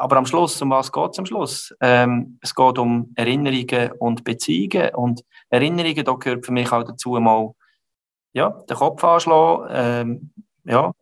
[0.00, 1.74] aber am Schluss, um was geht es am Schluss?
[1.80, 4.94] Ähm, es geht um Erinnerungen und Beziehungen.
[4.94, 7.52] Und Erinnerungen, da gehört für mich auch dazu mal
[8.32, 10.30] ja, den Kopf anschlagen, ähm,
[10.64, 10.92] ja,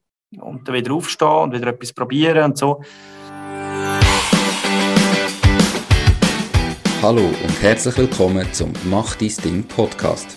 [0.41, 2.83] und dann wieder aufstehen und wieder etwas probieren und so.
[7.01, 10.37] Hallo und herzlich willkommen zum Mach dein Ding Podcast.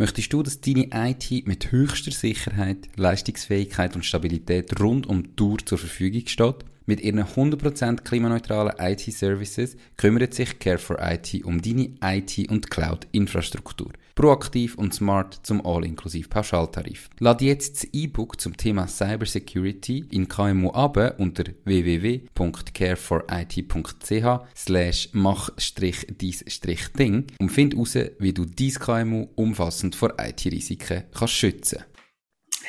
[0.00, 5.58] Möchtest du, dass deine IT mit höchster Sicherheit, Leistungsfähigkeit und Stabilität rund um die Tour
[5.58, 6.64] zur Verfügung steht?
[6.86, 13.90] Mit ihren 100% klimaneutralen IT-Services kümmert sich Care4IT um deine IT- und Cloud-Infrastruktur.
[14.18, 17.08] Proaktiv und smart zum All-inklusiv Pauschaltarif.
[17.20, 27.52] Lade jetzt das E-Book zum Thema Cybersecurity in KMU ab unter www.care4it.ch slash mach-dies-ding und
[27.52, 31.84] find heraus, wie du dein KMU umfassend vor IT-Risiken kannst schützen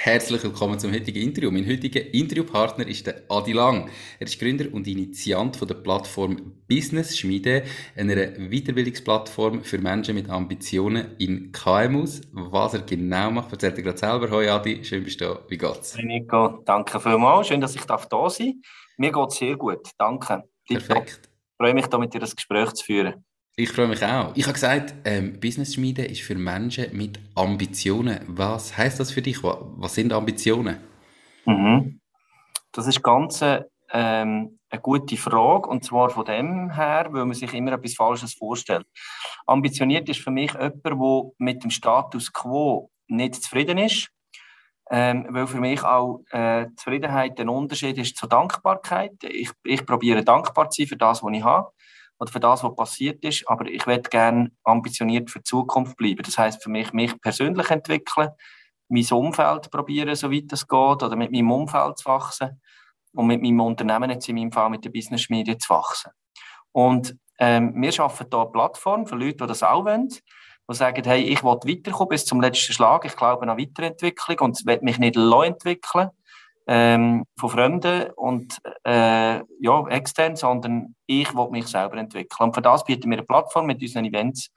[0.01, 1.51] Herzlich willkommen zum heutigen Interview.
[1.51, 3.89] Mein heutiger Interviewpartner ist der Adi Lang.
[4.17, 7.63] Er ist Gründer und Initiant von der Plattform Business Schmiede,
[7.97, 12.21] einer Weiterbildungsplattform für Menschen mit Ambitionen in KMUs.
[12.31, 14.31] Was er genau macht, erzählt er gerade selber.
[14.31, 15.39] Hoi Adi, schön bist du da.
[15.49, 15.97] Wie geht's?
[15.97, 17.49] Hey Nico, danke vielmals.
[17.49, 18.39] Schön, dass ich da sein darf.
[18.95, 19.89] Mir geht's sehr gut.
[19.97, 20.43] Danke.
[20.65, 21.19] Perfekt.
[21.23, 23.25] Ich freue mich, da mit dir das Gespräch zu führen.
[23.59, 24.31] Ich freue mich auch.
[24.35, 28.21] Ich habe gesagt, ähm, Business Schmiede ist für Menschen mit Ambitionen.
[28.25, 29.43] Was heißt das für dich?
[29.43, 30.77] Was sind Ambitionen?
[31.43, 31.99] Mhm.
[32.71, 37.33] Das ist ganz äh, ähm, eine gute Frage und zwar von dem her, weil man
[37.33, 38.87] sich immer etwas Falsches vorstellt.
[39.45, 44.07] Ambitioniert ist für mich jemand, der mit dem Status quo nicht zufrieden ist,
[44.89, 49.21] ähm, weil für mich auch äh, Zufriedenheit ein Unterschied ist zur Dankbarkeit.
[49.21, 51.73] Ich, ich probiere dankbar zu sein für das, was ich habe
[52.19, 56.21] oder für das, was passiert ist, aber ich werde gerne ambitioniert für die Zukunft bleiben.
[56.23, 58.29] Das heißt für mich, mich persönlich entwickeln,
[58.89, 62.61] mein Umfeld probieren, soweit es geht, oder mit meinem Umfeld zu wachsen
[63.13, 66.11] und mit meinem Unternehmen, jetzt in meinem Fall mit der Business Media, zu wachsen.
[66.71, 71.03] Und ähm, wir schaffen hier eine Plattform für Leute, die das auch wollen, die sagen,
[71.05, 74.99] hey, ich will weiterkommen bis zum letzten Schlag, ich glaube an Weiterentwicklung und will mich
[74.99, 76.09] nicht entwickeln
[76.71, 82.47] ähm, von Fremden und äh, ja, extern, sondern ich will mich selber entwickeln.
[82.47, 84.51] Und für das bieten wir eine Plattform mit unseren Events,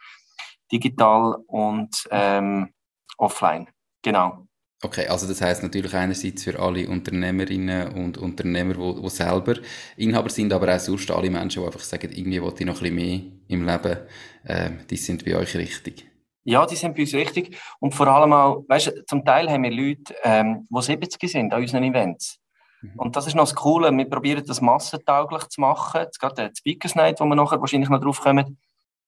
[0.70, 2.68] digital und ähm,
[3.16, 3.66] offline.
[4.02, 4.46] Genau.
[4.84, 9.54] Okay, also das heißt natürlich einerseits für alle Unternehmerinnen und Unternehmer, die selber
[9.96, 12.94] Inhaber sind, aber auch sonst alle Menschen, die einfach sagen, irgendwie wollte ich noch ein
[12.94, 13.96] bisschen mehr im Leben,
[14.44, 16.11] äh, die sind bei euch richtig.
[16.44, 17.56] Ja, die sind bei uns richtig.
[17.78, 21.52] Und vor allem auch, weißt du, zum Teil haben wir Leute, ähm, die 70 sind
[21.52, 22.40] an unseren Events.
[22.80, 22.92] Mhm.
[22.96, 23.96] Und das ist noch das Coole.
[23.96, 26.00] Wir probieren das massentauglich zu machen.
[26.00, 28.58] Jetzt gerade der Speakers Night, wo wir nachher wahrscheinlich noch drauf kommen.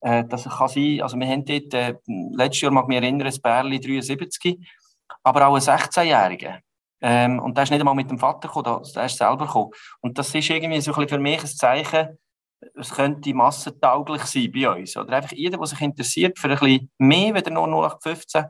[0.01, 3.27] Äh, das kann sein, also wir haben dort, äh, letztes Jahr mag ich mich erinnern,
[3.27, 4.59] ein Bärli 73,
[5.23, 6.59] aber auch ein 16-Jähriger.
[7.01, 9.71] Ähm, und der ist nicht einmal mit dem Vater gekommen, der ist selber gekommen.
[10.01, 12.19] Und das ist irgendwie so ein bisschen für mich ein Zeichen,
[12.75, 14.97] es könnte massentauglich sein bei uns.
[14.97, 18.45] Oder einfach jeder, der sich interessiert für ein bisschen mehr als nur 0815,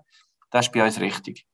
[0.50, 1.46] das ist bei uns richtig.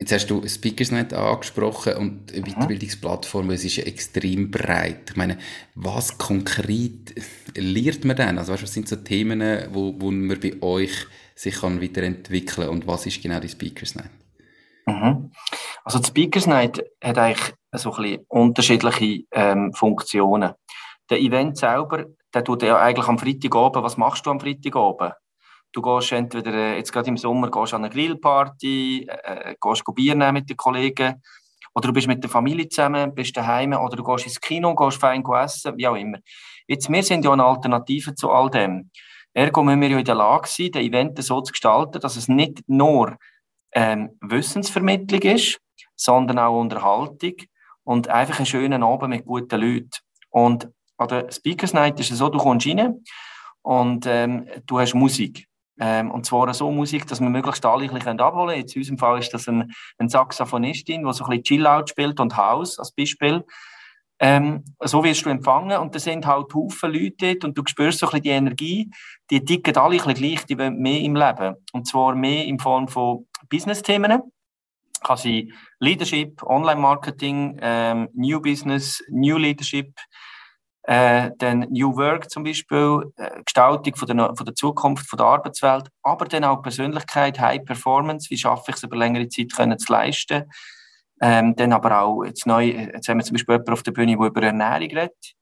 [0.00, 2.46] Jetzt hast du Speakersnet angesprochen und eine mhm.
[2.46, 5.10] Weiterbildungsplattform, es ist ja extrem breit.
[5.10, 5.38] Ich meine,
[5.74, 7.14] was konkret
[7.54, 8.38] lernt man denn?
[8.38, 13.06] Also was sind so Themen, wo, wo man bei euch sich kann weiterentwickeln und was
[13.06, 14.10] ist genau die Speakersnet?
[14.86, 15.32] Mhm.
[15.84, 20.52] Also die Speakersnet hat eigentlich so ein bisschen unterschiedliche ähm, Funktionen
[21.10, 25.14] der Event selber, der tut ja eigentlich am Freitagabend, was machst du am Freitagabend?
[25.72, 29.82] Du gehst entweder, äh, jetzt gerade im Sommer, gehst an eine Grillparty, äh, äh, gehst
[29.94, 31.20] Bier nehmen mit den Kollegen,
[31.74, 35.00] oder du bist mit der Familie zusammen, bist daheim, oder du gehst ins Kino, gehst
[35.00, 36.18] fein essen, wie auch immer.
[36.68, 38.90] Jetzt, wir sind ja eine Alternative zu all dem.
[39.32, 42.28] Ergo müssen wir ja in der Lage sein, den Event so zu gestalten, dass es
[42.28, 43.16] nicht nur
[43.72, 45.58] ähm, Wissensvermittlung ist,
[45.96, 47.34] sondern auch Unterhaltung
[47.82, 49.90] und einfach einen schönen Abend mit guten Leuten.
[50.30, 50.68] Und
[51.04, 53.02] an der Speakers Night ist es so, du kommst rein
[53.62, 55.46] und ähm, du hast Musik.
[55.80, 58.60] Ähm, und zwar so Musik, dass wir möglichst alle ein bisschen abholen können.
[58.60, 62.20] Jetzt in unserem Fall ist das ein, ein Saxophonistin, die so ein bisschen Chill-Out spielt
[62.20, 63.44] und House als Beispiel.
[64.20, 67.98] Ähm, so wirst du empfangen und da sind halt Haufen Leute dort und du spürst
[67.98, 68.90] so ein bisschen die Energie,
[69.30, 71.56] die ticken alle ein bisschen gleich, die wollen mehr im Leben.
[71.72, 74.22] Und zwar mehr in Form von Business-Themen.
[75.02, 79.92] Kann sein Leadership, Online-Marketing, ähm, New Business, New Leadership,
[80.86, 85.26] Äh, dann New Work zum Beispiel, äh, Gestaltung von der, von der Zukunft, von der
[85.26, 89.78] Arbeitswelt, aber dann auch Persönlichkeit, High Performance, wie schaffe ich es über längere Zeit können
[89.78, 90.44] zu leisten.
[91.22, 94.16] Ähm, dann aber auch jetzt neu, jetzt haben wir zum Beispiel jemanden auf der Bühne,
[94.16, 95.34] der über Ernährung redet,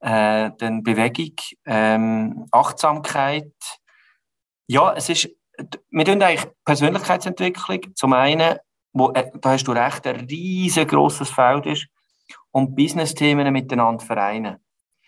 [0.00, 1.34] äh, dann Bewegung,
[1.66, 3.52] ähm, Achtsamkeit.
[4.68, 5.28] Ja, es ist,
[5.90, 8.56] wir tun eigentlich Persönlichkeitsentwicklung zum einen,
[8.94, 11.88] wo, äh, da hast du recht, ein riesengroßes Feld ist,
[12.52, 14.56] und Business-Themen miteinander vereinen.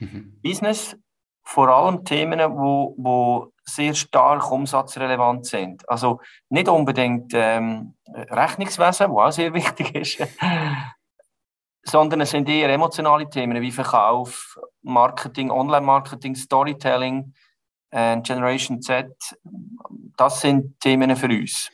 [0.01, 0.41] Mhm.
[0.43, 0.97] Business,
[1.43, 5.89] vor allem Themen, wo, wo sehr stark umsatzrelevant sind.
[5.89, 10.19] Also nicht unbedingt ähm, Rechnungswesen, was auch sehr wichtig ist,
[11.85, 17.35] sondern es sind eher emotionale Themen wie Verkauf, Marketing, Online-Marketing, Storytelling,
[17.91, 19.13] äh, Generation Z.
[20.17, 21.71] Das sind Themen für uns.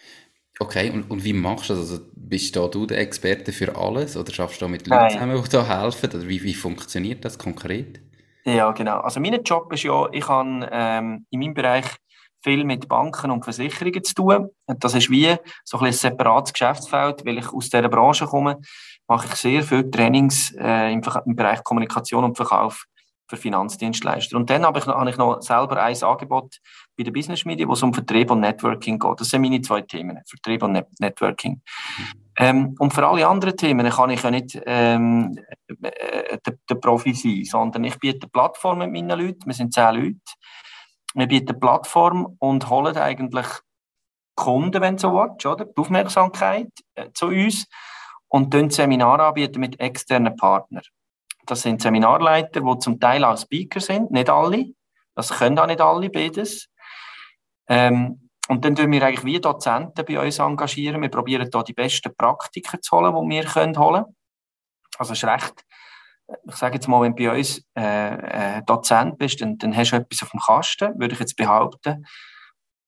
[0.59, 1.91] Okay, und, und wie machst du das?
[1.91, 5.43] Also bist da du der Experte für alles oder schaffst du da mit Leuten zusammen,
[5.43, 6.11] die da helfen?
[6.11, 8.01] Oder wie, wie funktioniert das konkret?
[8.47, 9.01] Ja, genau.
[9.01, 11.87] Also mein Job ist ja, ich habe ähm, in meinem Bereich
[12.45, 14.49] viel mit Banken und Versicherungen zu tun.
[14.67, 15.35] Das ist wie
[15.65, 18.61] so ein, ein separates Geschäftsfeld, weil ich aus dieser Branche komme,
[19.09, 22.85] mache ich sehr viele Trainings äh, im, im, Bereich Kommunikation und Verkauf
[23.29, 24.37] für Finanzdienstleister.
[24.37, 26.59] Und dann habe ich, habe ich noch selber ein Angebot
[26.97, 29.21] bei der Business Media, wo es um Vertrieb und Networking geht.
[29.21, 31.61] Das sind meine zwei Themen, Vertrieb und Net Networking.
[32.39, 35.39] Ähm, und für alle anderen Themen kann ich ja nicht ähm,
[35.83, 39.47] äh, der, der Profi sein, sondern ich biete Plattformen mit meinen Leuten.
[39.47, 40.21] Wir sind zehn Leute.
[41.15, 43.47] Wir bieten Plattform und holen eigentlich
[44.35, 45.65] Kunden, wenn so willst, oder?
[45.65, 47.67] Die Aufmerksamkeit äh, zu uns
[48.29, 50.83] und dann Seminare anbieten mit externen Partnern.
[51.47, 54.73] Das sind Seminarleiter, die zum Teil auch Speaker sind, nicht alle.
[55.15, 56.69] Das können auch nicht alle, beides.
[57.69, 61.03] Ähm, und dann tun wir eigentlich wie Dozenten bei uns engagieren.
[61.03, 64.05] Wir probieren da die besten Praktiker zu holen, die wir können holen
[64.99, 65.65] Also es ist recht,
[66.49, 69.93] ich sage jetzt mal, wenn du bei uns äh, äh, Dozent bist, dann, dann hast
[69.93, 72.07] du etwas auf dem Kasten, würde ich jetzt behaupten.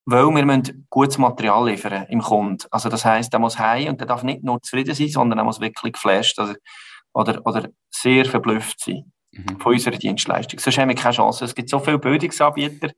[0.04, 2.66] Weil wir müssen gutes Material liefern im Kunden.
[2.70, 5.44] Also das heisst, er muss heim und er darf nicht nur zufrieden sein, sondern er
[5.44, 6.54] muss wirklich geflasht also,
[7.12, 9.60] oder, oder sehr verblüfft sein mhm.
[9.60, 10.58] von unserer Dienstleistung.
[10.60, 11.44] Sonst haben wir keine Chance.
[11.44, 12.90] Es gibt so viele Bildungsanbieter,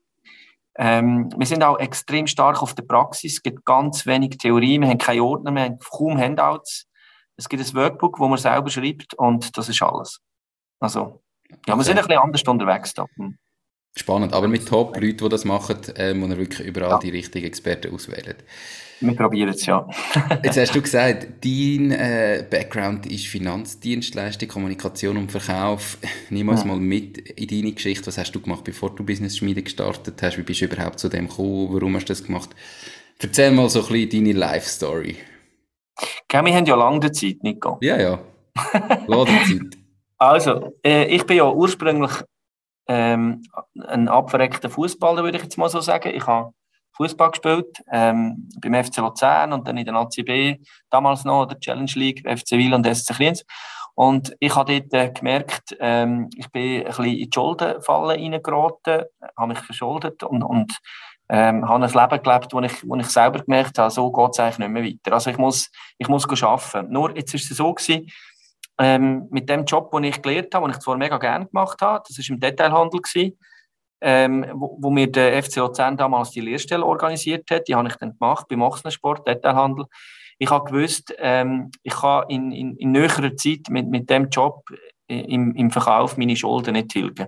[0.83, 3.35] ähm, wir sind auch extrem stark auf der Praxis.
[3.35, 4.81] Es gibt ganz wenig Theorie.
[4.81, 6.87] Wir haben keine Ordner, wir haben kaum Handouts.
[7.37, 10.23] Es gibt ein Workbook, wo man selber schreibt und das ist alles.
[10.81, 11.23] Also,
[11.67, 13.05] ja, wir sind ein bisschen anders unterwegs da.
[13.97, 16.99] Spannend, aber mit Top-Leuten, die das machen, äh, muss man wirklich überall ja.
[16.99, 18.37] die richtigen Experten auswählen.
[19.01, 19.89] Wir probieren es, ja.
[20.45, 25.97] Jetzt hast du gesagt, dein äh, Background ist Finanzdienstleistung, Kommunikation und Verkauf.
[26.29, 26.67] Nimm uns ja.
[26.67, 28.07] mal mit in deine Geschichte.
[28.07, 30.37] Was hast du gemacht, bevor du Business Schmiede gestartet hast?
[30.37, 31.69] Wie bist du überhaupt zu dem gekommen?
[31.73, 32.51] Warum hast du das gemacht?
[33.19, 35.17] Erzähl mal so ein bisschen deine Life-Story.
[36.31, 37.79] Ja, wir haben ja lange Zeit, Nico.
[37.81, 38.19] Ja, ja.
[39.07, 39.77] Lade Zeit.
[40.23, 42.11] Also, äh, ich bin ja ursprünglich
[42.89, 43.43] ähm,
[43.87, 46.13] ein abverreckter Fußballer, würde ich jetzt mal so sagen.
[46.15, 46.53] Ich habe
[46.97, 50.61] Fußball gespielt, ähm, beim FC Luzern und dann in der ACB,
[50.91, 53.45] damals noch, der Challenge League, FC Wil und SC Kriens.
[53.95, 59.05] Und ich habe dort äh, gemerkt, ähm, ich bin ein bisschen in die Schuldenfalle reingeraten,
[59.37, 60.79] habe mich verschuldet und, und
[61.29, 64.41] ähm, habe ein Leben gelebt, wo ich, wo ich selber gemerkt habe, so geht es
[64.41, 65.15] eigentlich nicht mehr weiter.
[65.15, 66.93] Also ich muss, ich muss arbeiten.
[66.93, 68.11] Nur jetzt ist es so gewesen,
[68.81, 72.03] ähm, mit dem Job, den ich gelernt habe, den ich zwar mega gerne gemacht habe,
[72.09, 73.39] das war im Detailhandel, gewesen,
[74.01, 77.69] ähm, wo, wo mir der FC Luzern damals die Lehrstelle organisiert hat.
[77.69, 79.85] Die habe ich dann gemacht beim Ochsensport, Detailhandel.
[80.39, 84.65] Ich habe gewusst, ähm, ich kann in, in, in näherer Zeit mit, mit dem Job
[85.07, 87.27] im, im Verkauf meine Schulden nicht tilgen.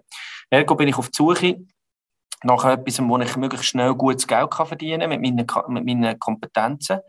[0.49, 1.57] Ergo bin ich auf die Suche
[2.45, 6.19] nach etwas, wo ich möglichst schnell gutes Geld kann verdienen kann, mit meinen, mit meinen
[6.19, 7.01] Kompetenzen.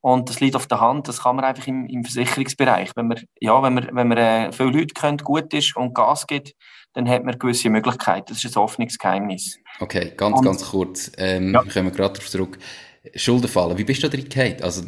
[0.00, 2.92] Und das liegt auf der Hand, das kann man einfach im, im Versicherungsbereich.
[2.94, 6.26] Wenn man, ja, wenn man, wenn man äh, viele Leute kennt, gut ist und Gas
[6.26, 6.54] gibt,
[6.92, 8.26] dann hat man gewisse Möglichkeiten.
[8.28, 9.58] Das ist ein offenes Geheimnis.
[9.80, 11.12] Okay, ganz, und, ganz kurz.
[11.16, 11.60] Ähm, ja.
[11.60, 12.58] Kommen wir gerade darauf zurück.
[13.14, 14.56] Schuldenfallen, wie bist du da drin gefallen?
[14.62, 14.82] Also,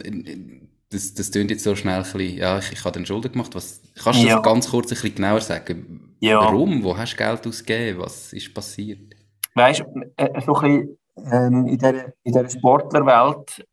[0.90, 3.54] das, das klingt jetzt so schnell ein bisschen, ja, ich, ich habe dann Schulden gemacht.
[3.54, 4.36] Was, kannst du ja.
[4.36, 6.16] das ganz kurz ein bisschen genauer sagen?
[6.20, 6.40] Ja.
[6.40, 6.82] Warum?
[6.82, 8.00] Wo hast du Geld ausgegeben?
[8.00, 9.14] Was ist passiert?
[9.54, 10.98] Weißt du, äh, so ein bisschen,
[11.32, 13.64] ähm, in dieser, in dieser Sportlerwelt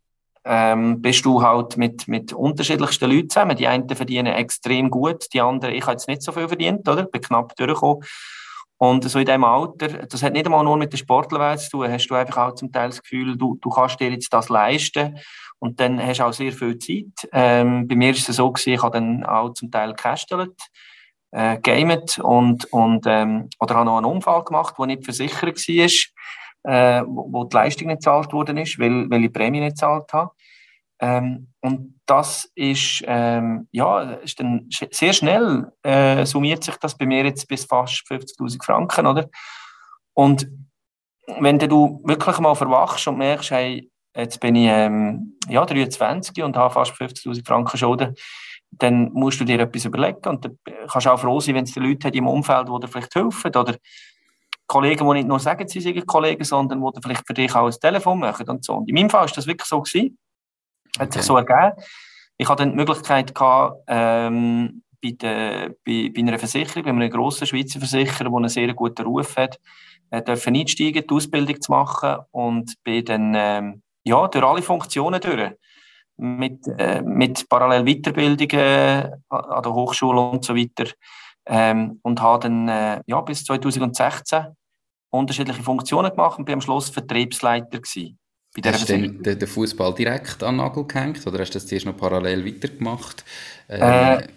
[0.48, 3.58] ähm, bist du halt mit, mit unterschiedlichsten Leuten zusammen.
[3.58, 7.04] Die einen verdienen extrem gut, die anderen, ich habe jetzt nicht so viel verdient, oder?
[7.04, 8.04] Bin knapp durchgekommen.
[8.80, 11.92] Und so in diesem Alter, das hat nicht einmal nur mit der Sportlerwelt zu tun,
[11.92, 15.18] hast du einfach auch zum Teil das Gefühl, du, du kannst dir jetzt das leisten
[15.60, 17.28] und dann hast du auch sehr viel Zeit.
[17.32, 20.56] Ähm, bei mir ist es so gewesen, ich habe dann auch zum Teil gecastelt,
[21.32, 25.88] äh, gamet und, und, ähm, oder habe noch einen Unfall gemacht, der nicht versichert war,
[26.68, 29.76] äh, wo, wo die Leistung nicht gezahlt worden ist, weil, weil ich die Prämie nicht
[29.76, 30.32] gezahlt habe.
[31.00, 37.06] Ähm, und das ist, ähm, ja, ist dann sehr schnell, äh, summiert sich das bei
[37.06, 39.30] mir jetzt bis fast 50.000 Franken, oder?
[40.14, 40.48] Und
[41.40, 46.58] wenn du wirklich mal verwachst und merkst, hey, jetzt bin ich ähm, ja, 23 und
[46.58, 48.16] habe fast 50.000 Franken Schulden,
[48.72, 50.60] dann musst du dir etwas überlegen und dann
[50.90, 53.16] kannst du auch froh sein, wenn es die Leute hat im Umfeld, die dir vielleicht
[53.16, 53.76] helfen oder
[54.68, 57.80] Kollegen, die nicht nur sagen, sie sind Kollegen, sondern die vielleicht für dich auch ein
[57.80, 58.76] Telefon machen und so.
[58.76, 60.18] Und in meinem Fall ist das wirklich so gewesen.
[61.00, 61.74] Hat sich so ergeben.
[62.38, 67.10] Ich hatte dann die Möglichkeit gehabt, ähm, bei, der, bei, bei einer Versicherung, bei einem
[67.10, 69.60] grossen Schweizer Versicherer, der einen sehr guten Ruf hat,
[70.10, 75.22] äh, dürfen einsteigen, die Ausbildung zu machen und bin dann ähm, ja, durch alle Funktionen
[75.22, 75.52] durch.
[76.20, 80.92] Mit, äh, mit parallel Weiterbildungen an der Hochschule und so weiter.
[81.50, 84.48] Ähm, und habe dann äh, ja, bis 2016
[85.10, 88.20] unterschiedliche Funktionen gemacht und bin am Schluss Vertriebsleiter gewesen.
[88.66, 91.86] Hast du den, den, Fußball direkt an den Nagel gehängt oder hast du das zuerst
[91.86, 93.24] noch parallel weitergemacht?
[93.68, 94.28] Äh, äh,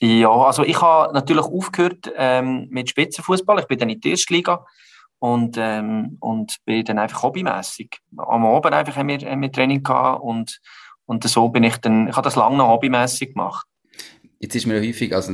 [0.00, 3.58] ja, also ich habe natürlich aufgehört ähm, mit Spitzenfußball.
[3.58, 4.64] Ich bin dann in die erste Liga
[5.18, 7.98] und, ähm, und bin dann einfach hobbymäßig.
[8.16, 10.60] Am Abend einfach haben wir, haben wir Training gehabt und,
[11.06, 13.66] und so bin ich dann, ich habe das lange noch hobbymäßig gemacht.
[14.40, 15.32] Jetzt ist mir ja häufig, also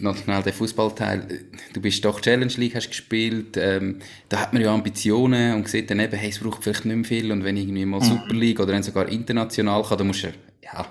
[0.00, 1.44] noch schnell der Fußballteil,
[1.74, 3.98] du bist doch Challenge League, hast gespielt, ähm,
[4.30, 7.04] da hat man ja Ambitionen und sieht dann eben, hey, es braucht vielleicht nicht mehr
[7.04, 8.04] viel und wenn irgendwie mal mhm.
[8.04, 10.28] Super League oder dann sogar international kann, dann musst du
[10.62, 10.86] ja,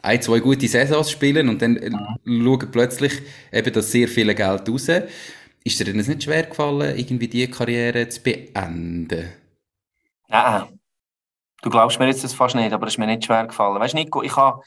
[0.00, 1.72] ein, zwei gute Saisons spielen und dann
[2.24, 2.44] mhm.
[2.44, 3.12] schauen plötzlich
[3.52, 4.88] eben das sehr viele Geld raus.
[5.64, 9.32] Ist dir denn nicht schwer gefallen, irgendwie diese Karriere zu beenden?
[10.28, 10.80] Nein.
[11.62, 13.78] Du glaubst mir jetzt das fast nicht, aber es ist mir nicht schwer gefallen.
[13.78, 14.62] Weißt du, Nico, ich habe,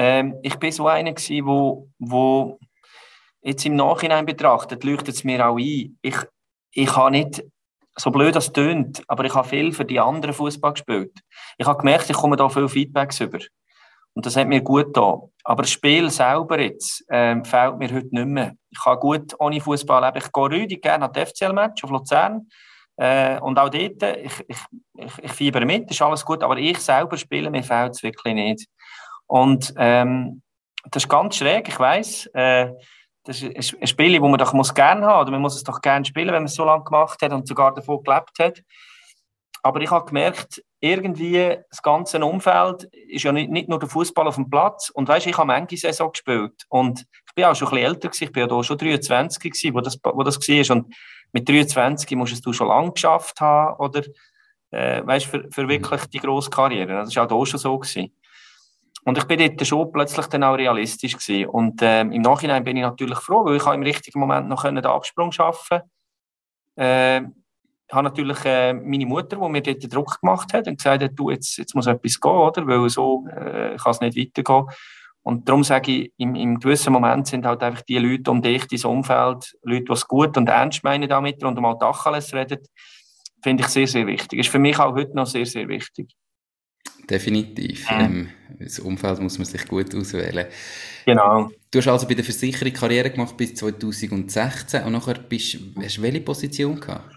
[0.00, 2.58] ähm, ich bin so einer gewesen, wo, wo
[3.42, 5.98] jetzt im Nachhinein betrachtet, leuchtet es mir auch ein.
[6.00, 6.16] Ich,
[6.72, 7.44] ich habe nicht,
[7.96, 11.12] so blöd das tönt, aber ich habe viel für die anderen Fußball gespielt.
[11.58, 13.40] Ich habe gemerkt, ich komme da viel Feedbacks über.
[14.14, 15.20] Und das hat mir gut getan.
[15.44, 18.54] Aber das Spiel selber jetzt ähm, fehlt mir heute nicht mehr.
[18.70, 20.24] Ich kann gut ohne Fußball leben.
[20.24, 22.48] Ich gehe rüdig gerne an das FCL-Match auf Luzern.
[22.96, 24.58] Äh, und auch dort, ich, ich,
[24.96, 28.34] ich, ich fieber mit, ist alles gut, aber ich selber spiele, mir fehlt es wirklich
[28.34, 28.66] nicht.
[29.30, 30.42] Und ähm,
[30.90, 32.26] das ist ganz schräg, ich weiß.
[32.34, 32.72] Äh,
[33.22, 35.80] das ist ein Spiel, das man doch muss gerne haben oder man muss es doch
[35.80, 38.60] gerne spielen, wenn man es so lange gemacht hat und sogar davon gelebt hat.
[39.62, 44.26] Aber ich habe gemerkt, irgendwie das ganze Umfeld ist ja nicht, nicht nur der Fußball
[44.26, 44.90] auf dem Platz.
[44.90, 48.08] Und weißt, ich habe manche Saison gespielt und ich bin auch schon ein bisschen älter
[48.08, 48.24] gewesen.
[48.24, 50.76] Ich bin ja da schon 23 gewesen, wo das, wo das war.
[50.76, 50.92] Und
[51.32, 54.02] mit 23 musst du schon lange geschafft haben oder,
[54.72, 56.94] äh, weißt, für, für wirklich die grosse Karriere.
[56.94, 58.12] Das war auch da schon so gewesen.
[59.04, 61.48] Und ich bin dort schon plötzlich dann auch realistisch gewesen.
[61.48, 64.78] Und ähm, im Nachhinein bin ich natürlich froh, weil ich im richtigen Moment noch den
[64.78, 65.80] Absprung schaffen
[66.76, 67.22] äh,
[67.90, 71.02] ich habe natürlich äh, meine Mutter, die mir dort den Druck gemacht hat und gesagt
[71.02, 72.64] hat, du, jetzt, jetzt muss etwas gehen, oder?
[72.64, 74.66] Weil so äh, kann es nicht weitergehen.
[75.22, 78.66] Und darum sage ich, im, im gewissen Moment sind halt einfach die Leute um dich,
[78.68, 82.60] dein Umfeld, Leute, die es gut und ernst meinen damit und mal Tacheles reden,
[83.42, 84.38] finde ich sehr, sehr wichtig.
[84.38, 86.14] Ist für mich auch heute noch sehr, sehr wichtig.
[87.10, 87.90] Definitiv.
[87.90, 88.00] Mhm.
[88.00, 90.46] Ähm, das Umfeld muss man sich gut auswählen.
[91.04, 91.50] Genau.
[91.70, 96.02] Du hast also bei der Versicherung Karriere gemacht bis 2016 und nachher bist, hast du
[96.02, 97.12] welche Position gehabt?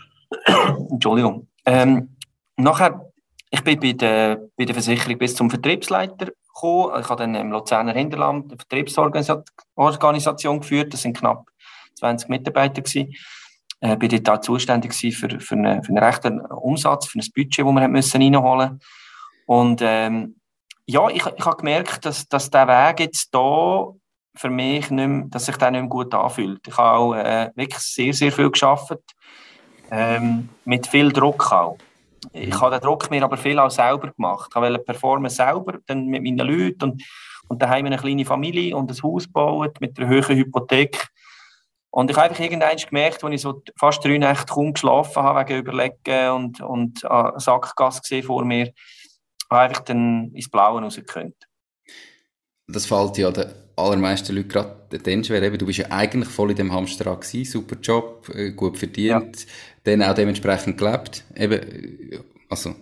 [0.90, 1.48] Entschuldigung.
[1.66, 2.16] Ähm,
[2.58, 3.12] nachher,
[3.52, 7.00] ich bin bei der, bei der Versicherung bis zum Vertriebsleiter gekommen.
[7.00, 10.94] Ich habe dann im Luzerner Hinterland eine Vertriebsorganisation geführt.
[10.94, 11.46] Das sind knapp
[12.00, 13.14] 20 Mitarbeiter gewesen.
[13.80, 17.60] Äh, bin dort auch zuständig für, für, einen, für einen rechten Umsatz, für ein Budget,
[17.60, 19.03] das wir müssen reinholen mussten.
[19.46, 20.36] Und ähm,
[20.86, 23.88] ja, ich, ich habe gemerkt, dass, dass der Weg jetzt da
[24.36, 26.68] für mich nicht mehr, dass sich der nicht mehr gut anfühlt.
[26.68, 29.00] Ich habe auch äh, wirklich sehr, sehr viel geschafft
[29.92, 31.78] ähm, mit viel Druck auch.
[32.32, 34.50] Ich habe den Druck mir aber viel auch selber gemacht.
[34.50, 37.04] Ich wollte performen selber, dann mit meinen Leuten und,
[37.48, 41.10] und daheim eine kleine Familie und ein Haus bauen mit einer hohen Hypothek.
[41.92, 45.48] Und ich habe einfach irgendwann gemerkt, als ich so fast drei Nächte kaum geschlafen habe,
[45.48, 48.74] wegen Überlegen und, und äh, Sackgasse gesehen vor mir,
[49.50, 51.36] habe einfach dann ins Blaue rausgekönnt.
[52.68, 55.50] Das fällt ja den allermeisten Leuten gerade dann schwer.
[55.50, 59.40] du bist ja eigentlich voll in dem Hamsterrad gewesen, super Job, äh, gut verdient.
[59.40, 59.46] Ja
[59.84, 61.24] dann auch dementsprechend gelebt.
[61.36, 61.62] Eben,
[62.50, 62.76] also,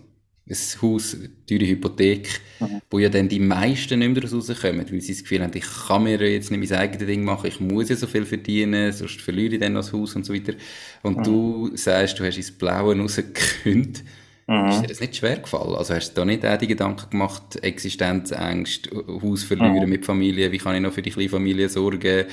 [0.48, 2.28] ein Haus, eine teure Hypothek,
[2.60, 2.80] mhm.
[2.90, 6.02] wo ja dann die meisten nicht mehr rauskommen, weil sie das Gefühl haben, ich kann
[6.02, 9.54] mir jetzt nicht mein eigenes Ding machen, ich muss ja so viel verdienen, sonst verliere
[9.54, 10.54] ich dann das Haus und so weiter.
[11.02, 11.22] Und mhm.
[11.22, 14.04] du sagst, du hast ins Blaue rausgekündigt.
[14.52, 14.68] Mhm.
[14.68, 15.74] Ist dir das nicht schwer gefallen?
[15.74, 18.90] Also hast du da nicht auch die Gedanken gemacht, Existenzängste,
[19.22, 19.88] Haus verlieren mhm.
[19.88, 22.26] mit Familie, wie kann ich noch für die kleine Familie sorgen?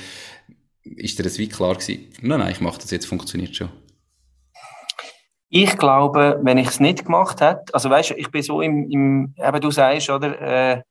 [0.82, 2.08] Ist dir das wie klar gewesen?
[2.20, 3.70] Nein, nein, ich mache das jetzt, funktioniert schon.
[5.48, 8.88] Ich glaube, wenn ich es nicht gemacht hätte, also weißt du, ich bin so im,
[8.90, 10.82] im eben du sagst, oder, äh,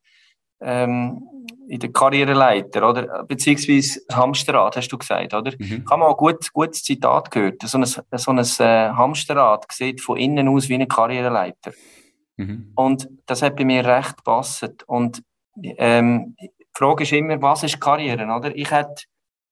[0.62, 1.21] ähm,
[1.69, 5.51] in der Karriereleiter, oder, beziehungsweise Hamsterrad, hast du gesagt, oder?
[5.51, 5.83] Mhm.
[5.85, 7.61] Ich habe mal ein gut, gutes Zitat gehört.
[7.61, 11.71] So ein, so ein äh, Hamsterrad sieht von innen aus wie eine Karriereleiter.
[12.38, 12.71] Mhm.
[12.75, 14.83] Und das hat bei mir recht gepasst.
[14.88, 15.21] Und
[15.63, 18.55] ähm, die Frage ist immer, was ist Karriere, oder?
[18.55, 19.03] Ich hätte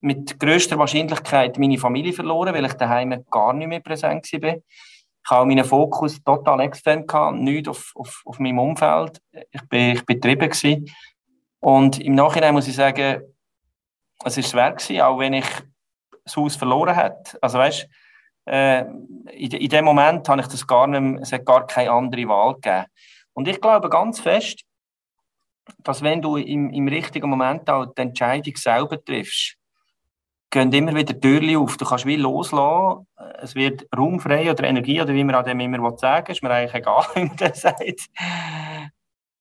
[0.01, 4.55] mit größter Wahrscheinlichkeit meine Familie verloren, weil ich daheim gar nicht mehr präsent war.
[4.55, 9.21] Ich habe meinen Fokus total extern gehabt, nicht auf, auf, auf meinem Umfeld.
[9.51, 10.85] Ich bin, ich bin getrieben gewesen.
[11.59, 13.21] Und im Nachhinein muss ich sagen,
[14.23, 15.45] es war schwer gewesen, auch wenn ich
[16.23, 17.15] das Haus verloren habe.
[17.41, 17.87] Also weißt,
[18.45, 22.27] äh, in, in dem Moment habe ich das gar nicht es hat gar keine andere
[22.27, 22.85] Wahl gegeben.
[23.33, 24.63] Und ich glaube ganz fest,
[25.79, 29.57] dass wenn du im, im richtigen Moment auch die Entscheidung selber triffst,
[30.49, 31.77] gehen immer wieder Türen auf.
[31.77, 33.05] Du kannst wie loslassen.
[33.41, 36.33] Es wird Raum frei oder Energie oder wie man an dem immer sagen will.
[36.33, 38.09] Ist mir eigentlich egal, wie man das sagt.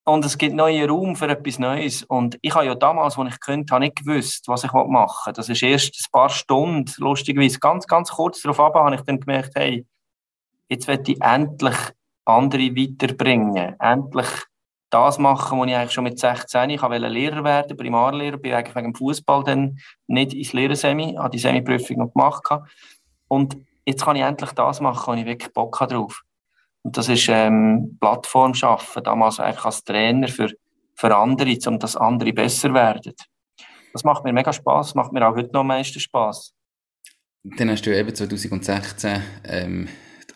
[0.09, 2.05] Und es gibt neuen Raum für etwas Neues.
[2.05, 5.33] Und ich habe ja damals, als ich könnte, habe nicht gewusst, was ich machen wollte.
[5.33, 9.19] Das ist erst ein paar Stunden, lustigerweise, ganz, ganz kurz darauf ab, habe ich dann
[9.19, 9.85] gemerkt, hey,
[10.69, 11.77] jetzt werde ich endlich
[12.25, 13.75] andere weiterbringen.
[13.81, 14.29] Endlich
[14.91, 18.77] das machen, was ich eigentlich schon mit 16, ich wollte Lehrer werden, Primarlehrer, bin eigentlich
[18.77, 22.45] wegen dem Fußball dann nicht ins Lehrersemi, habe die Semi-Prüfung noch gemacht.
[23.27, 26.23] Und jetzt kann ich endlich das machen, wo ich wirklich Bock habe drauf.
[26.87, 30.52] Und das ist ähm, Plattform schaffen, damals eigentlich als Trainer für,
[30.95, 33.12] für andere, um dass andere besser werden.
[33.93, 36.55] Das macht mir mega Spaß, macht mir auch heute noch am meisten Spaß.
[37.43, 39.88] Dann hast du eben 2016 ähm,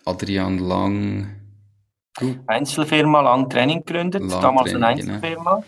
[0.05, 1.37] Adrian Lang
[2.49, 5.13] Einzelfirma, lang Training gegründet, lang damals Training, eine genau.
[5.13, 5.55] Einzelfirma.
[5.55, 5.65] Genau.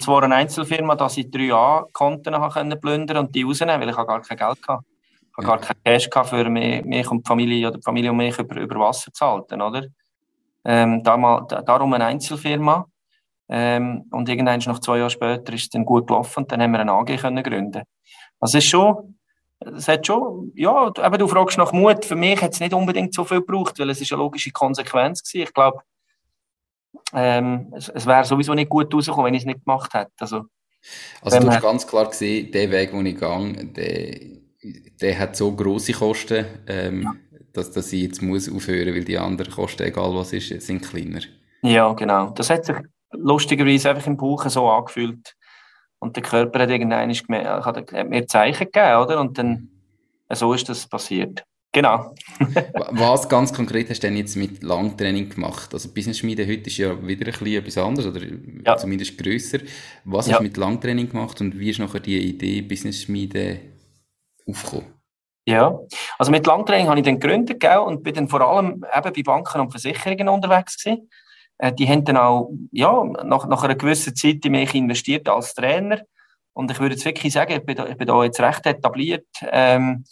[0.00, 4.22] Es war eine Einzelfirma, dass ich drei A-Konten plündern und die rausnehmen, weil ich gar
[4.22, 4.82] kein Geld hatte.
[5.28, 5.56] Ich habe ja.
[5.56, 8.58] gar kein Cash für mich, mich und die Familie oder die Familie und mich über,
[8.58, 9.84] über Wasser zu halten, oder?
[10.64, 12.86] Ähm, darum eine Einzelfirma.
[13.48, 16.72] Ähm, und irgendwann noch zwei Jahre später ist es dann gut gelaufen und dann haben
[16.72, 17.82] wir eine AG können gründen.
[18.40, 19.18] Also es ist schon,
[19.76, 22.04] es hat schon, ja, eben du fragst nach Mut.
[22.04, 25.22] Für mich hat es nicht unbedingt so viel gebraucht, weil es ist eine logische Konsequenz
[25.22, 25.44] gewesen.
[25.44, 25.82] Ich glaube,
[27.12, 30.12] ähm, es, es wäre sowieso nicht gut rausgekommen, wenn ich es nicht gemacht hätte.
[30.18, 30.44] Also,
[31.20, 35.54] also du hast ganz klar gesehen, der Weg, den ich gehe, der, der hat so
[35.54, 40.14] grosse Kosten, ähm, ja dass, dass ich jetzt muss aufhören, weil die anderen Kosten, egal
[40.14, 41.20] was ist, sind kleiner.
[41.62, 42.30] Ja, genau.
[42.30, 42.76] Das hat sich
[43.12, 45.34] lustigerweise einfach im Bauch so angefühlt.
[45.98, 49.20] Und der Körper hat irgendwann hat mir Zeichen gegeben, oder?
[49.20, 50.34] Und dann, mhm.
[50.34, 51.44] so ist das passiert.
[51.74, 52.14] Genau.
[52.90, 55.72] was ganz konkret hast du denn jetzt mit Langtraining gemacht?
[55.72, 58.20] Also Business Schmiede heute ist ja wieder ein bisschen etwas anderes oder
[58.66, 58.76] ja.
[58.76, 59.60] zumindest grösser.
[60.04, 60.32] Was ja.
[60.32, 63.60] hast du mit Langtraining gemacht und wie ist nachher die Idee Business Schmiede
[64.46, 64.92] aufgekommen?
[65.44, 65.76] Ja,
[66.18, 69.22] also mit Langtraining habe ich dann gegründet gell, und bin dann vor allem eben bei
[69.24, 71.10] Banken und Versicherungen unterwegs gewesen.
[71.58, 75.54] Äh, die haben dann auch ja, nach, nach einer gewissen Zeit in mich investiert als
[75.54, 76.00] Trainer.
[76.54, 79.26] Und ich würde jetzt wirklich sagen, ich bin da, ich bin da jetzt recht etabliert.
[79.50, 80.04] Ähm,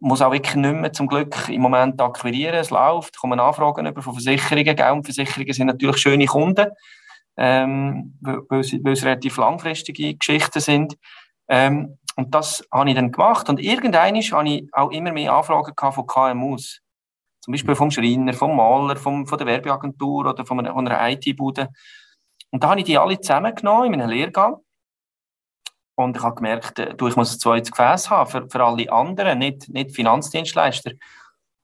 [0.00, 2.54] muss auch wirklich nicht mehr zum Glück im Moment akquirieren.
[2.54, 4.76] Es läuft, ich komme Anfragen über von Versicherungen.
[4.76, 4.92] Gell?
[4.92, 6.68] Und Versicherungen sind natürlich schöne Kunden,
[7.36, 10.96] ähm, weil, weil, sie, weil es relativ langfristige Geschichten sind.
[11.48, 13.48] Ähm, und das habe ich dann gemacht.
[13.48, 16.80] Und irgendwann habe ich auch immer mehr Anfragen von KMUs.
[17.40, 21.68] Zum Beispiel vom Schreiner, vom Maler, vom, von der Werbeagentur oder von einer, einer IT-Bude.
[22.50, 24.56] Und da habe ich die alle zusammengenommen in meinen Lehrgang.
[25.94, 28.90] Und ich habe gemerkt, äh, du, ich muss ein zweites Gefäß haben für, für alle
[28.90, 30.94] anderen, nicht, nicht Finanzdienstleister.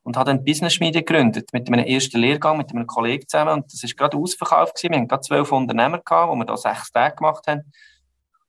[0.05, 3.55] Und habe dann Business Media gegründet mit meinem ersten Lehrgang mit einem Kollegen zusammen.
[3.55, 4.81] Und das war gerade ausverkauft.
[4.85, 7.73] Wir hatten gerade zwölf Unternehmer, gehabt, wo wir da sechs Tage gemacht haben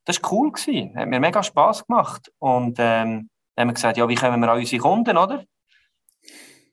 [0.05, 0.51] das war cool.
[0.51, 0.95] Gewesen.
[0.95, 2.31] Hat mir mega Spass gemacht.
[2.39, 5.43] Und ähm, dann haben wir gesagt, ja, wie kommen wir an unsere Kunden, oder?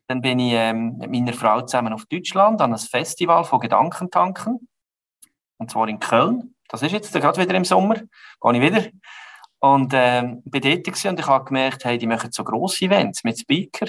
[0.07, 4.69] Dann bin ich ähm, mit meiner Frau zusammen auf Deutschland an einem Festival von Gedankentanken.
[5.59, 6.55] Und zwar in Köln.
[6.69, 7.95] Das ist jetzt gerade wieder im Sommer.
[7.95, 8.89] Gehe ich wieder.
[9.61, 13.39] Und ähm, bin dort und ich habe gemerkt, hey, die machen so grosse Events mit
[13.39, 13.87] Speaker.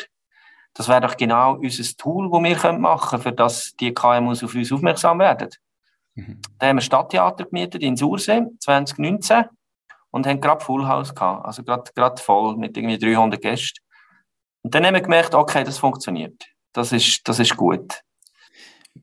[0.76, 4.54] Das wäre doch genau unser Tool, das wir machen können, für das die KMUs auf
[4.54, 5.50] uns aufmerksam werden.
[6.16, 6.40] Mhm.
[6.60, 9.46] Da haben wir Stadttheater gemietet in Sursee 2019
[10.12, 13.80] und haben gerade Full House gehabt, also gerade, gerade voll mit irgendwie 300 Gästen.
[14.62, 16.42] Und dann haben wir gemerkt, okay, das funktioniert.
[16.72, 18.02] Das ist, das ist gut.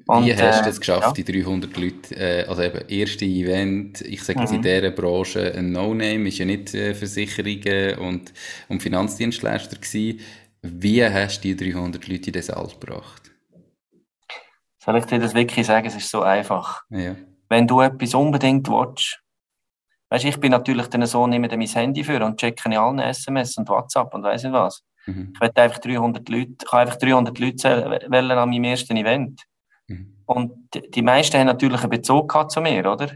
[0.06, 1.24] Und, Wie hast du es äh, geschafft, ja.
[1.24, 4.56] die 300 Leute, äh, also eben, erste Event, ich sage jetzt mhm.
[4.56, 8.32] in dieser Branche ein No-Name, ist ja nicht äh, Versicherungen und,
[8.68, 10.20] und Finanzdienstleister gewesen.
[10.62, 13.30] Wie hast du die 300 Leute in den Saal gebracht?
[14.82, 15.86] Soll ich dir das wirklich sagen?
[15.86, 16.82] Es ist so einfach.
[16.88, 17.14] Ja.
[17.48, 19.20] Wenn du etwas unbedingt willst,
[20.08, 22.98] weißt ich bin natürlich dann so, nehme dann mein Handy für und checke in allen
[22.98, 24.82] SMS und WhatsApp und weiss nicht was.
[25.06, 25.32] Mhm.
[25.34, 29.42] Ich wollte einfach 300 Leute, ich einfach 300 Leute wählen an meinem ersten Event.
[29.86, 30.16] Mhm.
[30.24, 30.52] Und
[30.94, 33.10] die meisten haben natürlich einen Bezug gehabt zu mir, oder?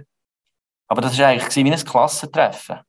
[0.89, 2.81] Aber das war eigentlich wie ein Klassentreffen.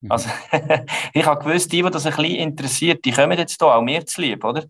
[0.00, 0.12] Mhm.
[0.12, 0.30] Also,
[1.12, 4.06] ich habe gewusst, die, die das ein bisschen interessiert, die kommen jetzt hier auch mir
[4.06, 4.64] zu lieb, oder?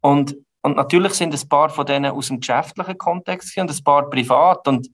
[0.00, 4.10] Und, und natürlich sind ein paar von denen aus dem geschäftlichen Kontext und ein paar
[4.10, 4.66] privat.
[4.66, 4.88] Und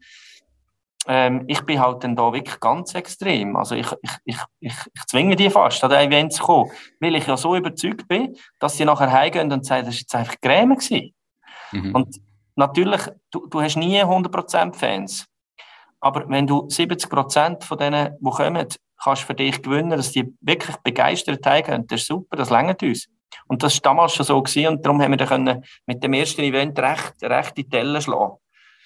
[1.06, 3.56] ähm, ich bin halt dann da wirklich ganz extrem.
[3.56, 7.16] Also ich, ich, ich, ich, ich zwinge die fast, an den Event zu kommen, weil
[7.16, 10.40] ich ja so überzeugt bin, dass sie nachher heimgehen und sagen, das war jetzt einfach
[10.40, 10.76] Gräme
[11.72, 11.94] Mhm.
[11.94, 12.20] Und
[12.54, 13.00] natürlich,
[13.30, 15.26] du, du hast nie 100% Fans.
[16.00, 18.68] Aber wenn du 70% von denen, die kommen,
[19.02, 23.08] kannst für dich gewinnen, dass die wirklich begeistert haben, das ist super, das längert uns.
[23.46, 26.42] Und das war damals schon so gewesen, und darum haben wir dann mit dem ersten
[26.42, 28.38] Event recht, recht in die Tellen schlagen.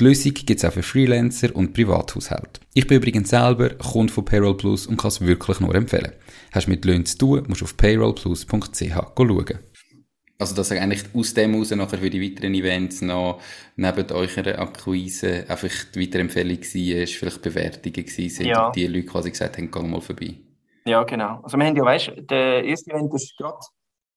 [0.00, 2.60] Die Lösung gibt es auch für Freelancer und Privathaushalte.
[2.74, 6.12] Ich bin übrigens selber Kunde von Payroll Plus und kann es wirklich nur empfehlen.
[6.50, 9.58] Hast du mit Löhnen zu tun, musst du auf payrollplus.ch schauen.
[10.36, 13.40] Also, dass eigentlich aus dem heraus nachher für die weiteren Events noch
[13.76, 18.72] neben eurer Akquise einfach die Weiterempfehlung war, vielleicht Bewertungen gewesen, ja.
[18.72, 20.34] die Leute quasi gesagt haben, geh mal vorbei.
[20.86, 21.38] Ja, genau.
[21.44, 23.66] Also, wir haben ja, weißt der erste Event war gerade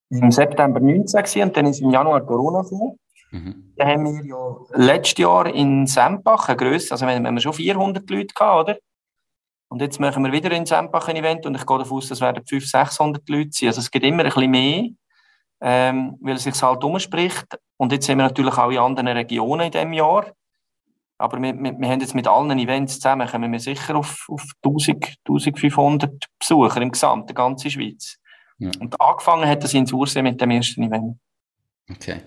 [0.10, 2.98] im September 19 und dann ist im Januar Corona gekommen.
[3.32, 3.74] Mhm.
[3.76, 8.34] Dann haben wir ja letztes Jahr in Sempach eine Größe, also wir schon 400 Leute
[8.34, 8.78] gehabt, oder?
[9.70, 12.22] Und jetzt machen wir wieder in Sempach ein Event und ich gehe davon aus, das
[12.22, 13.68] werden 500, 600 Leute sein.
[13.68, 14.86] Also es geht immer ein bisschen mehr,
[15.60, 17.48] ähm, weil es sich halt umspricht.
[17.76, 20.32] Und jetzt sind wir natürlich auch in anderen Regionen in diesem Jahr.
[21.18, 24.44] Aber wir, wir, wir haben jetzt mit allen Events zusammen, kommen wir sicher auf, auf
[24.64, 28.18] 1000, 1500 Besucher im Gesamt, der ganzen Schweiz.
[28.60, 28.72] Ja.
[28.80, 31.18] Und angefangen hat das in Sursee mit dem ersten Event.
[31.90, 32.22] Okay.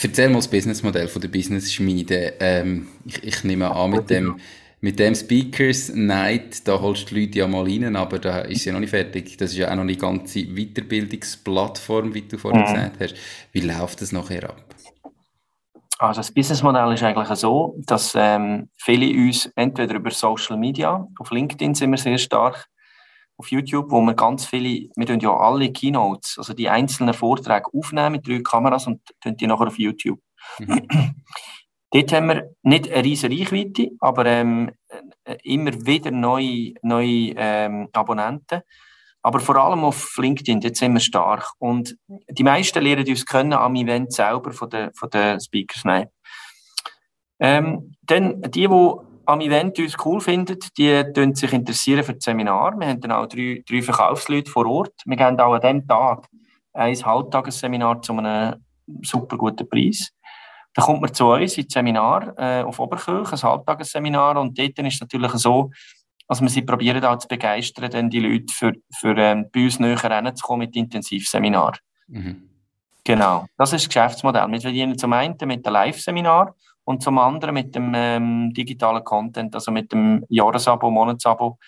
[0.00, 2.34] Erzähl mal das Businessmodell von der Business-Schmiede.
[2.40, 4.38] Ähm, ich, ich, nehme an, mit dem,
[4.80, 8.64] mit dem Speakers Night, da holst du die Leute ja mal rein, aber da ist
[8.64, 9.36] ja noch nicht fertig.
[9.36, 12.66] Das ist ja auch noch eine ganze Weiterbildungsplattform, wie du vorhin mhm.
[12.66, 13.14] gesagt hast.
[13.52, 14.64] Wie läuft das nachher ab?
[15.98, 21.32] Also das Businessmodell ist eigentlich so, dass ähm, viele uns entweder über Social Media, auf
[21.32, 22.68] LinkedIn sind wir sehr stark,
[23.38, 27.66] auf YouTube, wo wir ganz viele, wir tun ja alle Keynotes, also die einzelnen Vorträge
[27.72, 30.20] aufnehmen mit drei Kameras und tun die nachher auf YouTube.
[30.58, 30.86] Mhm.
[31.90, 34.70] Dort haben wir nicht eine riesige Reichweite, aber ähm,
[35.24, 38.60] äh, immer wieder neue, neue ähm, Abonnenten.
[39.22, 41.52] Aber vor allem auf LinkedIn, dort sind wir stark.
[41.58, 41.96] Und
[42.28, 45.84] die meisten lernen uns können am Event selber von den, von den Speakers.
[45.84, 46.08] Nein.
[47.40, 48.68] Ähm, dann die, die
[49.28, 52.78] am Event uns cool finden, die sich interessieren für das Seminar.
[52.80, 54.94] Wir haben dann auch drei, drei Verkaufsleute vor Ort.
[55.04, 56.26] Wir geben auch an diesem Tag
[56.72, 58.64] ein Halbtagesseminar zu einem
[59.02, 60.10] super guten Preis.
[60.72, 64.38] Dann kommt man zu uns ins Seminar äh, auf Oberkirch, ein Halbtagesseminar.
[64.38, 65.72] Und dort ist es natürlich so,
[66.26, 69.78] dass wir sie probieren auch zu begeistern, dann die Leute für, für ähm, bei uns
[69.78, 71.74] näher reinzukommen mit Intensivseminar.
[72.06, 72.48] Mhm.
[73.04, 74.48] Genau, das ist das Geschäftsmodell.
[74.48, 76.54] Wir verdienen zum einen mit dem Live-Seminar
[76.88, 81.58] und zum anderen mit dem ähm, digitalen Content, also mit dem Jahresabo, Monatsabo,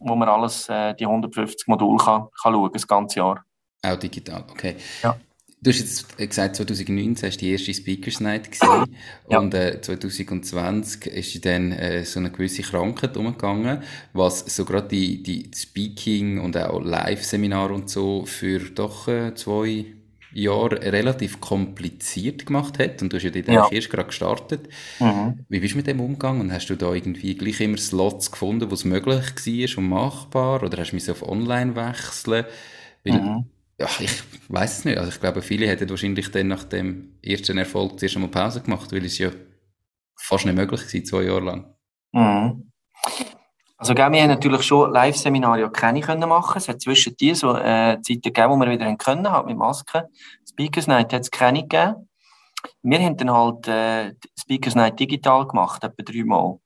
[0.00, 3.42] wo man alles, äh, die 150 Module kann, kann schauen, das ganze Jahr.
[3.82, 4.76] Auch digital, okay.
[5.02, 5.16] Ja.
[5.62, 8.94] Du hast jetzt gesagt, 2019 war die erste Speakers Night gewesen,
[9.30, 9.38] ja.
[9.38, 15.22] und äh, 2020 ist dann äh, so eine gewisse Krankheit umgegangen, was so gerade die,
[15.22, 19.86] die Speaking und auch Live-Seminar und so für doch äh, zwei
[20.42, 23.68] Jahr relativ kompliziert gemacht hat und du hast ja dort ja.
[23.70, 24.68] erst gerade gestartet.
[25.00, 25.44] Mhm.
[25.48, 28.70] Wie bist du mit dem umgegangen und hast du da irgendwie gleich immer Slots gefunden,
[28.70, 32.44] wo es möglich war und machbar oder hast du mich auf online wechseln?
[33.04, 33.46] Weil, mhm.
[33.78, 34.98] ja, ich weiß es nicht.
[34.98, 38.92] Also ich glaube, viele hätten wahrscheinlich dann nach dem ersten Erfolg zuerst einmal Pause gemacht,
[38.92, 39.30] weil es ja
[40.16, 41.74] fast nicht möglich war, zwei Jahre lang.
[42.12, 42.70] Mhm.
[43.78, 46.58] Also, gell, wir haben natürlich schon Live-Seminare ja keine können machen.
[46.58, 49.56] Es hat zwischen die so äh, Zeiten gegeben, wo wir wieder haben können, halt mit
[49.56, 50.02] Masken.
[50.48, 52.08] Speakers Night hat es keine gegeben.
[52.82, 56.58] Wir haben dann halt äh, Speakers Night digital gemacht, etwa dreimal.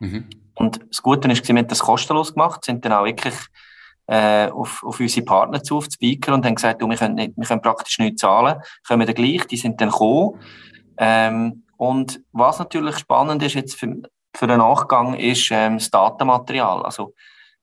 [0.00, 0.28] Mhm.
[0.54, 3.34] Und das Gute ist, wir haben das kostenlos gemacht, sind dann auch wirklich
[4.06, 7.14] äh, auf, auf unsere Partner zu, auf die Speaker und haben gesagt, du, wir, können
[7.14, 10.38] nicht, wir können praktisch nichts zahlen, können wir dann gleich, die sind dann gekommen.
[10.98, 14.02] Ähm, und was natürlich spannend ist jetzt für,
[14.34, 16.82] für den Nachgang ist ähm, das Datenmaterial.
[16.82, 17.14] Also,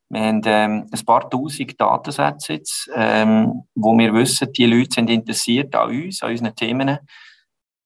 [0.09, 5.09] wir haben ähm, ein paar tausend Datensätze jetzt, ähm, wo wir wissen, die Leute sind
[5.09, 6.99] interessiert an uns, an unseren Themen.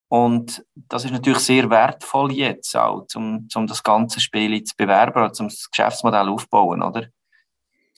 [0.07, 5.23] Und das ist natürlich sehr wertvoll jetzt auch, um, um das ganze Spiel zu bewerben
[5.23, 7.07] oder um das Geschäftsmodell aufzubauen, oder?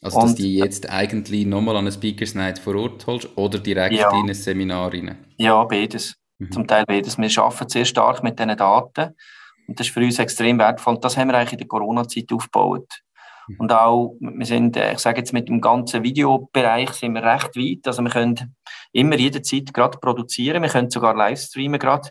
[0.01, 3.57] Also, dass und, die jetzt eigentlich nochmal an eine Speakers Night vor Ort holst oder
[3.57, 4.11] direkt ja.
[4.11, 5.17] in ein Seminar rein?
[5.37, 6.15] Ja, beides.
[6.37, 6.51] Mhm.
[6.51, 7.17] Zum Teil beides.
[7.17, 9.15] Wir arbeiten sehr stark mit diesen Daten
[9.67, 10.95] und das ist für uns extrem wertvoll.
[10.95, 12.87] Und das haben wir eigentlich in der Corona-Zeit aufgebaut.
[13.47, 13.55] Mhm.
[13.59, 17.55] Und auch, wir sind, äh, ich sage jetzt mit dem ganzen Videobereich sind wir recht
[17.55, 17.87] weit.
[17.87, 18.55] Also wir können
[18.91, 20.63] immer jederzeit gerade produzieren.
[20.63, 22.09] Wir können sogar live streamen gerade.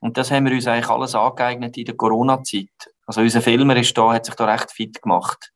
[0.00, 2.92] Und das haben wir uns eigentlich alles angeeignet in der Corona-Zeit.
[3.06, 5.52] Also unser Filmer ist da, hat sich da recht fit gemacht.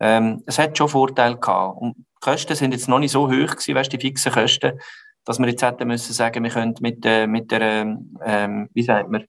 [0.00, 1.80] Ähm, es hat schon Vorteile gehabt.
[1.80, 4.78] Und die Kosten sind jetzt noch nicht so hoch gewesen, weißt, die fixen Kosten,
[5.24, 9.10] dass wir jetzt hätten müssen sagen, wir können mit, äh, mit der, ähm, wie sagt
[9.10, 9.26] man,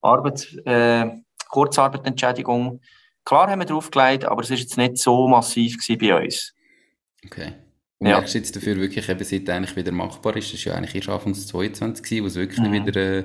[0.00, 1.06] Arbeits, äh,
[1.50, 2.80] Kurzarbeitentschädigung,
[3.24, 6.54] klar haben wir draufgelegt, aber es ist jetzt nicht so massiv bei uns.
[7.24, 7.52] Okay.
[8.00, 8.16] Und ja.
[8.16, 10.94] merkst du jetzt dafür wirklich, eben, seit eigentlich wieder machbar ist, das ist ja eigentlich
[10.94, 12.86] erst Anfang 22 gewesen, wo es wirklich mhm.
[12.86, 13.24] wieder äh,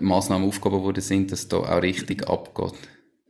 [0.00, 2.72] Massnahmen aufgehoben worden sind, dass es da auch richtig abgeht.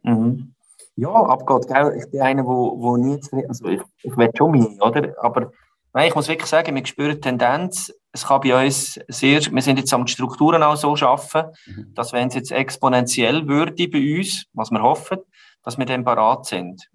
[0.04, 0.54] Mhm.
[0.94, 1.96] Ja, abgeht, gell?
[1.98, 5.14] Ich bin einer, wo, wo nie, also ich, ich will schon mehr, oder?
[5.20, 5.52] Aber
[5.94, 7.92] Nein, ich muss wirklich sagen, wir spüren Tendenz.
[8.18, 11.94] Es kann bei uns sehr, wir sind jetzt am Strukturen auch so schaffen, mhm.
[11.94, 15.18] dass wenn es jetzt exponentiell würde bei uns, was wir hoffen,
[15.62, 16.88] dass wir dann parat sind.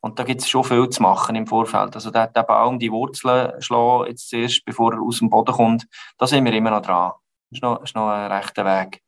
[0.00, 1.94] Und da gibt es schon viel zu machen im Vorfeld.
[1.94, 5.86] Also der, der Baum, die Wurzeln schlagen, jetzt zuerst, bevor er aus dem Boden kommt,
[6.18, 7.12] da sind wir immer noch dran.
[7.50, 9.00] Das ist noch, ist noch ein rechter Weg.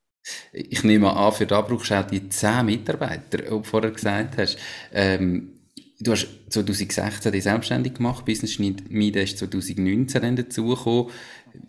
[0.52, 4.38] Ich nehme an, für da brauchst du auch die zehn Mitarbeiter, die du vorher gesagt
[4.38, 4.58] hast.
[4.92, 5.56] Ähm,
[6.00, 11.10] du hast 2016 dich selbstständig gemacht, Business Media ist 2019 dann dazugekommen.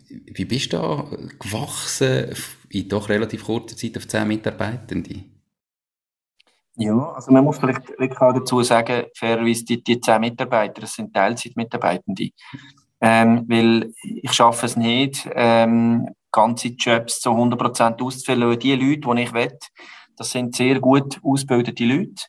[0.08, 1.04] Wie bist du da
[1.38, 2.34] gewachsen
[2.70, 5.24] in doch relativ kurzer Zeit auf 10 Mitarbeitende?
[6.76, 11.12] Ja, also man muss vielleicht auch dazu sagen, fairerweise die, die 10 Mitarbeiter, das sind
[11.12, 12.30] Teilzeitmitarbeitende.
[13.00, 18.58] Ähm, weil ich schaffe es nicht, ähm, ganze Jobs zu 100% auszufüllen.
[18.58, 19.58] Die Leute, die ich will,
[20.16, 22.24] das sind sehr gut ausgebildete Leute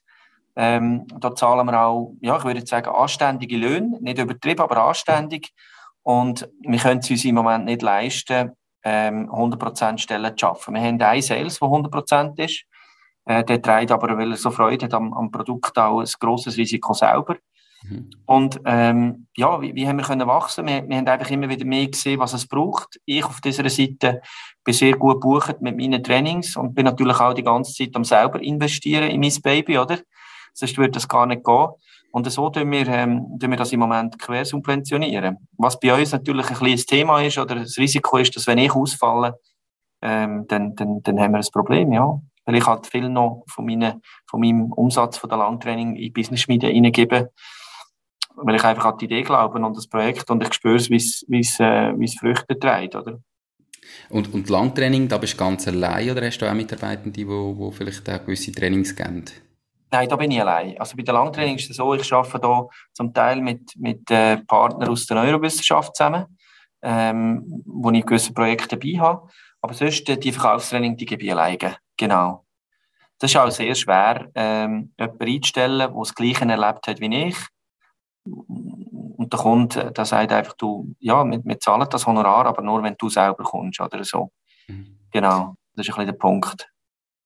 [0.62, 5.54] ähm, da zahlen wir auch, ja, ich würde sagen, anständige Löhne, nicht übertrieben, aber anständig.
[6.03, 8.51] Und wir können es uns im Moment nicht leisten,
[8.83, 10.73] ähm, 100% Stellen zu schaffen.
[10.73, 12.63] Wir haben einen Sales, der 100% ist.
[13.25, 16.57] Äh, der trägt aber, weil er so Freude hat am, am Produkt, auch ein grosses
[16.57, 17.35] Risiko selber.
[17.83, 18.09] Mhm.
[18.25, 20.65] Und ähm, ja, wie, wie haben wir können wachsen?
[20.67, 22.99] Wir, wir haben einfach immer wieder mehr gesehen, was es braucht.
[23.05, 24.21] Ich auf dieser Seite
[24.63, 28.03] bin sehr gut gebucht mit meinen Trainings und bin natürlich auch die ganze Zeit am
[28.03, 29.99] selber investieren in mein Baby, oder?
[30.59, 31.69] sonst würde das gar nicht gehen.
[32.12, 35.38] Und so tun wir, ähm, tun wir das im Moment quersubventionieren.
[35.58, 38.74] Was bei uns natürlich ein kleines Thema ist oder das Risiko ist, dass wenn ich
[38.74, 39.39] ausfalle,
[40.02, 42.19] ähm, dann, dann, dann haben wir ein Problem, ja.
[42.45, 46.48] Weil ich halt viel noch von, meine, von meinem Umsatz von der Langtraining in Business
[46.48, 47.32] Media reingebe,
[48.36, 51.39] weil ich einfach an die Idee glaube und das Projekt und ich spüre es, wie
[51.39, 53.19] es äh, Früchte trägt, oder?
[54.10, 57.72] Und, und Langtraining, da bist du ganz allein oder hast du auch Mitarbeitende, die, die
[57.72, 59.26] vielleicht auch gewisse Trainings geben?
[59.91, 60.80] Nein, da bin ich allein.
[60.80, 64.38] Also bei der Langtraining ist es so, ich arbeite da zum Teil mit, mit äh,
[64.38, 66.38] Partnern aus der Neurowissenschaft zusammen,
[66.82, 69.30] ähm, wo ich gewisse Projekte dabei habe.
[69.62, 71.78] Aber sonst äh, die Verkaufstraining, die gebe ich alleine.
[71.97, 72.45] Genau.
[73.17, 77.38] Das ist auch sehr schwer, ähm, jemanden einzustellen, der das Gleiche erlebt hat wie ich.
[78.25, 82.82] Und der Kunde, der sagt einfach, du, ja, wir, wir zahlen das Honorar, aber nur,
[82.84, 84.32] wenn du selber kommst oder so.
[84.67, 84.99] Mhm.
[85.12, 85.56] Genau.
[85.75, 86.69] Das ist ein bisschen der Punkt.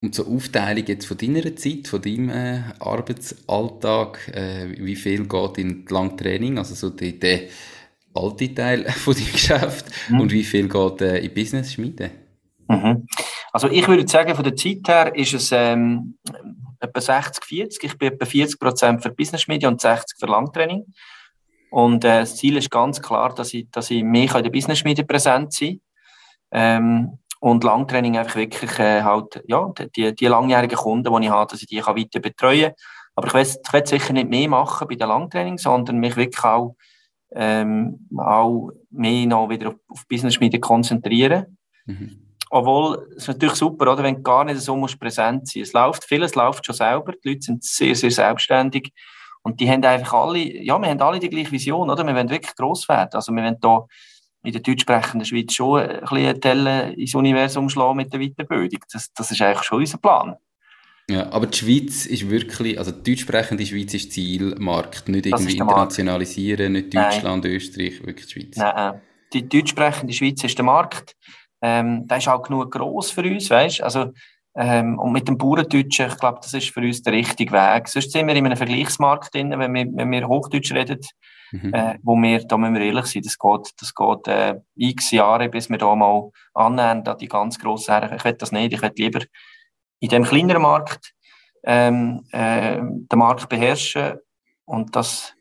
[0.04, 5.58] Und zur Aufteilung jetzt von deiner Zeit, von deinem äh, Arbeitsalltag, äh, wie viel geht
[5.58, 7.44] in Langtraining, also so der, der
[8.14, 10.20] alte Teil von deinem Geschäft mhm.
[10.20, 12.12] und wie viel geht äh, in Business Schmiede?
[12.68, 13.08] Mhm.
[13.54, 16.18] Also ich würde sagen, von der Zeit her ist es ähm,
[16.82, 17.78] etwa 60-40.
[17.84, 20.84] Ich bin etwa 40% für Business Media und 60% für Langtraining.
[21.72, 24.84] Und äh, das Ziel ist ganz klar, dass ich, dass ich mehr in der Business
[24.84, 25.80] Media präsent sein
[26.52, 31.52] ähm, und Langtraining einfach wirklich äh, halt, ja, die, die langjährigen Kunden, die ich habe,
[31.52, 32.74] dass ich die kann weiter betreuen kann.
[33.16, 36.42] Aber ich will, ich will sicher nicht mehr machen bei den Langtraining, sondern mich wirklich
[36.42, 36.78] auch,
[37.36, 41.58] ähm, auch mehr noch wieder auf, auf Business Media konzentrieren.
[41.86, 42.34] Mhm.
[42.50, 45.74] Obwohl, es ist natürlich super, oder, wenn du gar nicht so musst präsent sein Es
[45.74, 48.94] läuft, vieles läuft schon selber, die Leute sind sehr, sehr selbstständig
[49.42, 52.08] und die haben einfach alle, ja, wir haben alle die gleiche Vision, oder?
[52.08, 53.10] Wir wollen wirklich gross werden.
[53.12, 53.86] Also wir wollen da
[54.44, 58.82] in der deutschsprechenden Schweiz schon ein bisschen Telle ins Universum schlagen mit der Weiterbildung.
[58.92, 60.36] Das, das ist eigentlich schon unser Plan.
[61.10, 66.74] Ja, aber die Schweiz ist wirklich, also die deutschsprechende Schweiz ist Zielmarkt, nicht irgendwie internationalisieren,
[66.74, 67.54] nicht Deutschland, Nein.
[67.54, 68.58] Österreich, wirklich die Schweiz.
[68.58, 69.02] Nein,
[69.34, 71.16] die deutschsprechende Schweiz ist der Markt.
[71.62, 74.12] Ähm, der ist auch genug gross für uns, weißt also
[74.56, 77.88] ähm, und mit dem Bauerndeutschen, ich glaube, das ist für uns der richtige Weg.
[77.88, 81.00] Sonst sind wir in einem Vergleichsmarkt drin, wenn wir, wenn wir Hochdeutsch reden,
[81.54, 81.74] mhm.
[81.74, 85.50] äh, wo wir, da müssen wir ehrlich sein, das geht, das geht äh, x Jahre,
[85.50, 88.18] bis wir da mal annähern an die ganz grossen Herren.
[88.18, 89.22] Ich will das nicht, ich will lieber
[90.00, 91.14] in dem kleineren Markt
[91.64, 94.20] ähm, äh, den Markt beherrschen
[94.66, 95.36] und das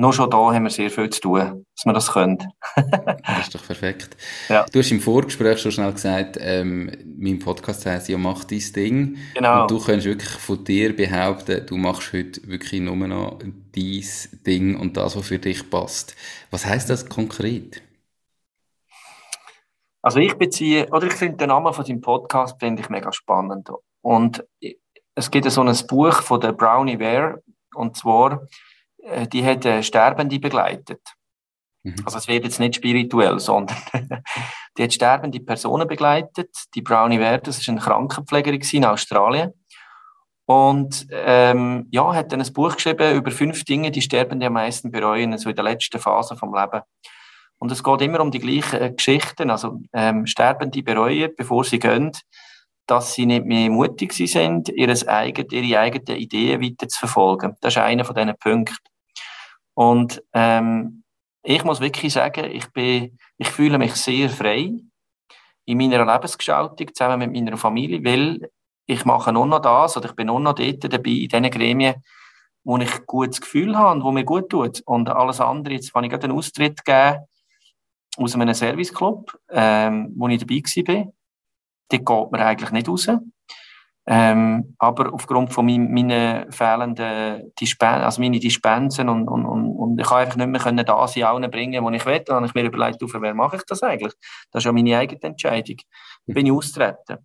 [0.00, 2.38] nur schon da haben wir sehr viel zu tun, dass wir das können.
[2.76, 4.16] das ist doch perfekt.
[4.48, 4.64] Ja.
[4.72, 9.18] Du hast im Vorgespräch schon schnell gesagt, ähm, mein Podcast heißt ja, mach dein Ding.
[9.34, 9.62] Genau.
[9.62, 14.78] Und du kannst wirklich von dir behaupten, du machst heute wirklich nur noch dein Ding
[14.78, 16.14] und das, was für dich passt.
[16.52, 17.82] Was heißt das konkret?
[20.00, 23.68] Also ich beziehe, oder ich finde den Namen von deinem Podcast finde ich mega spannend.
[24.02, 24.44] Und
[25.16, 27.42] es gibt so ein Buch von der Brownie Ware,
[27.74, 28.46] und zwar
[29.26, 31.00] die hat äh, Sterbende begleitet.
[31.82, 31.96] Mhm.
[32.04, 33.76] Also es wird jetzt nicht spirituell, sondern
[34.76, 36.50] die hat sterbende Personen begleitet.
[36.74, 39.52] Die Brownie Ware, das ist eine Krankenpflegerin in Australien.
[40.46, 44.90] Und ähm, ja, hat dann ein Buch geschrieben über fünf Dinge, die Sterbende am meisten
[44.90, 46.80] bereuen, so in der letzten Phase vom Leben.
[47.58, 49.50] Und es geht immer um die gleichen äh, Geschichten.
[49.50, 52.12] Also ähm, Sterbende bereuen, bevor sie gehen,
[52.88, 57.54] dass sie nicht mehr mutig sind, ihre eigenen, Ideen weiter zu verfolgen.
[57.60, 58.76] Das ist einer von diesen Punkten.
[59.74, 61.04] Und ähm,
[61.42, 64.72] ich muss wirklich sagen, ich, bin, ich fühle mich sehr frei
[65.66, 68.50] in meiner Lebensgestaltung zusammen mit meiner Familie, weil
[68.86, 72.02] ich mache nur noch das oder ich bin nur noch dort dabei in diesen Gremien,
[72.64, 74.80] wo ich ein gutes Gefühl habe und wo mir gut tut.
[74.86, 77.18] Und alles andere, jetzt kann ich gerade einen Austritt geben
[78.16, 80.62] aus einem Serviceclub, ähm, wo ich dabei
[80.94, 81.12] war.
[81.90, 83.08] Dort geht man eigentlich nicht raus.
[84.10, 90.00] Ähm, aber aufgrund von mein, meinen fehlenden Dispensen, also meine Dispensen und, und, und, und
[90.00, 92.20] ich einfach nicht mehr können da sein, allen bringen, wo ich will.
[92.20, 94.14] Dann habe ich mir überlegt, auf wer mache ich das eigentlich?
[94.50, 95.76] Das ist ja meine eigene Entscheidung.
[96.26, 97.18] Dann bin ich austreten.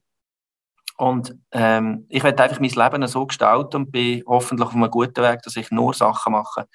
[0.97, 5.23] Und ähm, ich werde einfach mein Leben so gestalten und bin hoffentlich auf einem guten
[5.23, 6.67] Weg, dass ich nur Sachen mache,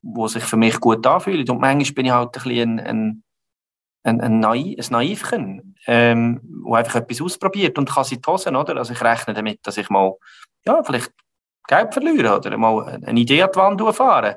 [0.00, 1.48] die sich für mich gut anfühlen.
[1.50, 3.23] Und manchmal bin ich halt ein bisschen ein, ein
[4.04, 8.54] ein, ein, Naiv, ein Naivchen, ähm, wo einfach etwas ausprobiert und kann sie die Hosen,
[8.54, 8.76] oder?
[8.76, 10.14] Also ich rechne damit, dass ich mal,
[10.64, 11.10] ja, vielleicht
[11.66, 14.36] Geld verliere oder mal eine Idee an die Wand fahren.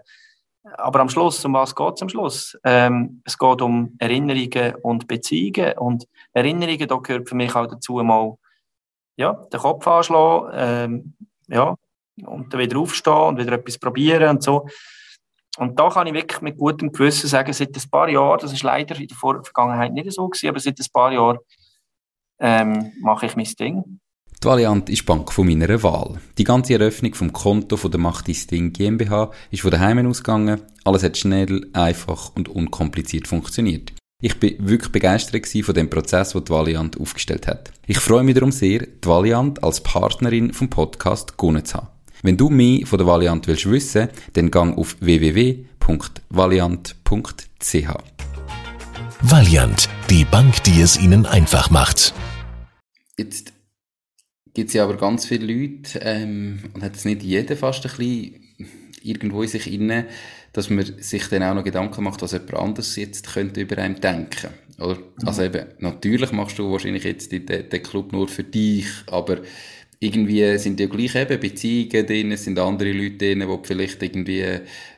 [0.77, 2.57] Aber am Schluss, um was geht es am Schluss?
[2.63, 7.93] Ähm, es geht um Erinnerungen und Beziehungen und Erinnerungen, da gehört für mich auch dazu
[7.95, 8.35] mal,
[9.15, 11.13] ja, den Kopf anschlagen, ähm,
[11.47, 11.75] ja,
[12.25, 14.67] und dann wieder aufstehen und wieder etwas probieren und so.
[15.57, 18.63] Und da kann ich wirklich mit gutem Gewissen sagen, seit ein paar Jahren, das ist
[18.63, 21.39] leider in der Vergangenheit nicht so gewesen, aber seit ein paar Jahren
[22.39, 23.99] ähm, mache ich mein Ding.
[24.43, 26.21] Die Valiant ist Bank von meiner Wahl.
[26.37, 30.61] Die ganze Eröffnung vom Konto von der Macht ist Ding GmbH ist von daheim ausgegangen.
[30.83, 33.93] Alles hat schnell, einfach und unkompliziert funktioniert.
[34.21, 37.71] Ich bin wirklich begeistert von dem Prozess, den die Valiant aufgestellt hat.
[37.87, 41.96] Ich freue mich darum sehr, die Valiant als Partnerin vom Podcast gewonnen zu haben.
[42.23, 47.87] Wenn du mehr von der Valiant willst wissen, dann gang auf www.valiant.ch.
[49.21, 52.13] Valiant, die Bank, die es Ihnen einfach macht.
[53.17, 53.53] Jetzt
[54.53, 57.91] gibt es ja aber ganz viele Leute, ähm, und hat es nicht jeder fast ein
[57.91, 58.41] bisschen
[59.03, 60.07] irgendwo in sich inne,
[60.53, 64.01] dass man sich dann auch noch Gedanken macht, was jemand anderes jetzt könnte über einen
[64.01, 64.49] denken.
[64.79, 64.97] Oder?
[64.97, 65.27] Mhm.
[65.27, 69.37] Also eben, natürlich machst du wahrscheinlich jetzt den, den Club nur für dich, aber
[69.99, 74.01] irgendwie sind ja gleich eben Beziehungen drin, es sind andere Leute drin, wo du vielleicht
[74.03, 74.43] irgendwie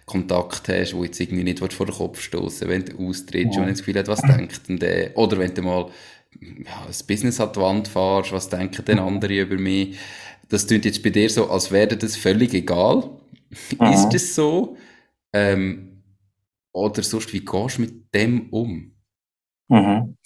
[0.05, 3.61] Kontakt hast, wo jetzt irgendwie nicht vor den Kopf stoßen, wenn du austrittst ja.
[3.61, 5.17] und das Gefühl hat, was denkt denn der?
[5.17, 5.89] Oder wenn du mal
[6.41, 9.97] ja, das Business an die Wand fährst, was denken denn andere über mich?
[10.49, 13.09] Das klingt jetzt bei dir so, als wäre das völlig egal.
[13.79, 13.93] Ja.
[13.93, 14.77] Ist das so?
[15.33, 16.03] Ähm,
[16.71, 18.95] oder sonst, wie gehst du mit dem um?
[19.67, 20.17] Mhm.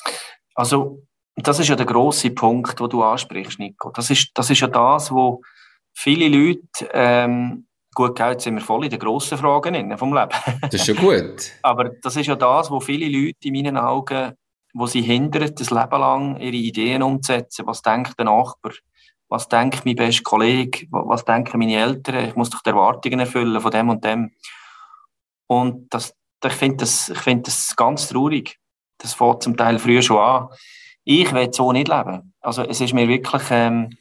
[0.56, 1.04] Also,
[1.36, 3.92] das ist ja der große Punkt, wo du ansprichst, Nico.
[3.92, 5.42] Das ist, das ist ja das, wo
[5.94, 10.30] viele Leute, ähm, gut, Geld sind wir voll in den grossen Fragen vom Leben.
[10.62, 11.52] Das ist schon gut.
[11.64, 14.34] Aber das ist ja das, wo viele Leute in meinen Augen,
[14.74, 17.66] wo sie hindert, das Leben lang ihre Ideen umzusetzen.
[17.66, 18.72] Was denkt der Nachbar?
[19.28, 20.88] Was denkt mein bester Kollege?
[20.92, 22.26] Was denken meine Eltern?
[22.26, 24.32] Ich muss doch die Erwartungen erfüllen von dem und dem.
[25.48, 28.60] Und das, ich finde das, ich finde das ganz traurig.
[29.00, 30.50] Das fängt zum Teil früher schon an
[31.04, 32.34] ich will so nicht leben.
[32.42, 33.98] Also es ist mir wirklich, ähm,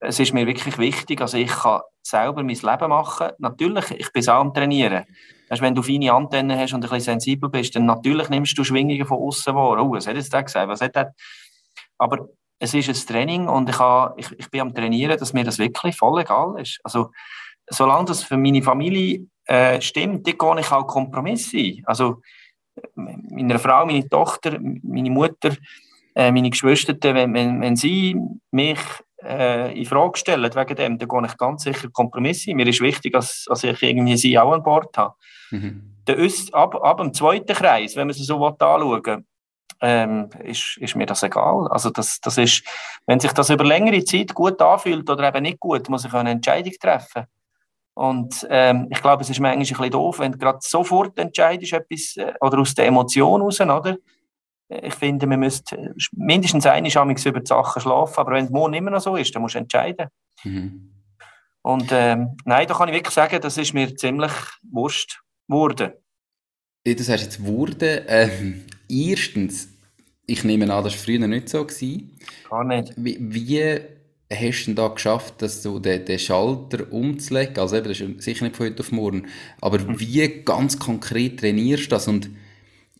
[0.00, 1.20] es ist mir wirklich wichtig.
[1.20, 3.30] Also ich kann selber mein Leben machen.
[3.38, 5.04] Natürlich, ich bin auch am Trainieren.
[5.48, 8.64] Also wenn du feine Antennen hast und ein bisschen sensibel bist, dann natürlich nimmst du
[8.64, 9.82] Schwingungen von außen wahr.
[9.82, 10.68] Oh, was hat jetzt der gesagt?
[10.68, 11.14] Was hat der?
[11.98, 12.28] Aber
[12.58, 15.58] es ist ein Training und ich, habe, ich, ich bin am Trainieren, dass mir das
[15.58, 16.80] wirklich voll egal ist.
[16.82, 17.10] Also
[17.68, 21.82] solange das für meine Familie äh, stimmt, dann gehe ich auch Kompromisse ein.
[21.84, 22.20] Also
[22.94, 25.56] meine Frau, meine Tochter, meine Mutter,
[26.14, 28.16] äh, meine Geschwister, wenn, wenn, wenn sie
[28.50, 28.78] mich
[29.22, 32.54] äh, in Frage stellen wegen dem, dann gehe ich ganz sicher Kompromisse.
[32.54, 35.14] Mir ist wichtig, dass, dass ich irgendwie sie auch an Bord habe.
[35.50, 35.96] Mhm.
[36.06, 39.26] Der Öst, ab, ab dem zweiten Kreis, wenn man es so anschauen
[39.80, 41.68] ähm, ist, ist mir das egal.
[41.68, 42.62] Also das, das ist,
[43.06, 46.30] wenn sich das über längere Zeit gut anfühlt oder eben nicht gut, muss ich eine
[46.30, 47.24] Entscheidung treffen.
[47.94, 51.72] Und ähm, ich glaube, es ist manchmal ein bisschen doof, wenn du gerade sofort entscheidest,
[51.72, 53.96] etwas, äh, oder aus der Emotion raus, oder?
[54.82, 58.74] Ich finde, man müsste mindestens eine Chance über die Sachen schlafen, aber wenn es morgen
[58.74, 60.08] immer noch so ist, dann musst du entscheiden.
[60.44, 60.90] Mhm.
[61.62, 64.32] Und ähm, nein, da kann ich wirklich sagen, das ist mir ziemlich
[64.70, 65.92] wurscht geworden.
[66.84, 68.04] Das heißt jetzt wurde.
[68.06, 69.68] Ähm, erstens,
[70.26, 71.64] ich nehme an, das war früher nicht so.
[71.64, 72.18] Gewesen.
[72.50, 72.92] Gar nicht.
[72.96, 73.80] Wie, wie
[74.30, 77.58] hast du da geschafft, dass du den, den Schalter umzulegen?
[77.58, 79.26] Also eben, das ist sicher nicht von heute auf morgen.
[79.62, 79.98] Aber mhm.
[79.98, 82.08] wie ganz konkret trainierst du das?
[82.08, 82.28] Und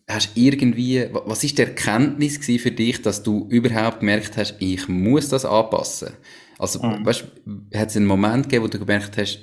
[0.08, 5.28] hast irgendwie, was ist die Erkenntnis für dich, dass du überhaupt gemerkt hast, ich muss
[5.28, 6.12] das anpassen?
[6.58, 7.04] Also, mhm.
[7.04, 7.24] weißt,
[7.74, 9.40] hat es einen Moment gegeben, wo du gemerkt hast,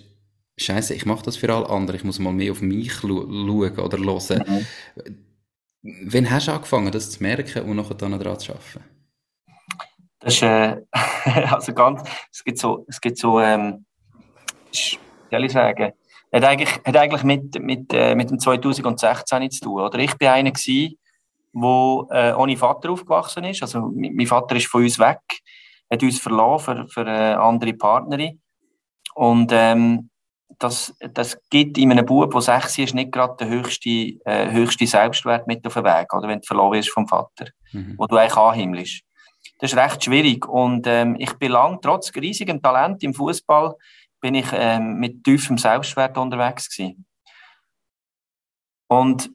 [0.57, 3.39] Scheiße, ich mache das für alle anderen, ich muss mal mehr auf mich schauen
[3.79, 4.43] oder hören.
[4.47, 4.65] Mhm.
[5.83, 8.83] Wann hast du angefangen, das zu merken und nachher dann daran zu arbeiten?
[10.19, 10.77] Das ist, äh,
[11.49, 13.85] also ganz, es gibt so, es gibt so, ähm,
[14.71, 15.93] soll ich sagen,
[16.31, 19.81] hat eigentlich, hat eigentlich mit, mit, äh, mit dem 2016 zu tun.
[19.81, 20.97] Oder ich bin einer gewesen,
[21.53, 23.61] der äh, ohne Vater aufgewachsen ist.
[23.61, 25.19] Also mein Vater ist von uns weg,
[25.91, 28.41] hat uns verloren für, für eine andere Partnerin.
[29.13, 30.09] Und ähm,
[30.59, 34.87] das, das gibt in einem Bub, der sechs ist, nicht gerade den höchsten, äh, höchsten
[34.87, 37.95] Selbstwert mit auf den Weg, oder wenn du verloren wirst vom Vater, mhm.
[37.97, 39.01] wo du eigentlich anhimmelst.
[39.59, 40.47] Das ist recht schwierig.
[40.47, 43.75] Und ähm, ich bin lang, trotz riesigem Talent im Fußball,
[44.21, 47.05] bin ich ähm, mit tiefem Selbstwert unterwegs gewesen.
[48.87, 49.31] Und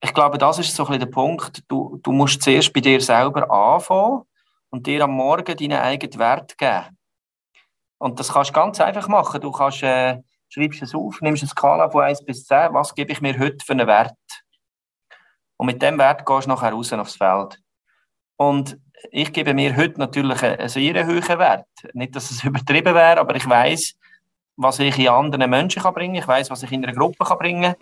[0.00, 1.62] ich glaube, das ist so ein bisschen der Punkt.
[1.68, 4.22] Du, du musst zuerst bei dir selber anfangen
[4.70, 6.96] und dir am Morgen deinen eigenen Wert geben.
[7.98, 9.40] Und das kannst du ganz einfach machen.
[9.40, 13.12] Du kannst, äh, schreibst es auf, nimmst eine Skala von 1 bis 10, was gebe
[13.12, 14.14] ich mir heute für einen Wert?
[15.56, 17.58] Und mit dem Wert gehst du nachher raus aufs Feld.
[18.36, 18.78] Und
[19.10, 21.66] ich gebe mir heute natürlich einen sehr hohen Wert.
[21.94, 23.94] Nicht, dass es übertrieben wäre, aber ich weiß,
[24.56, 27.38] was ich in anderen Menschen kann bringen Ich weiß, was ich in einer Gruppe kann
[27.38, 27.74] bringen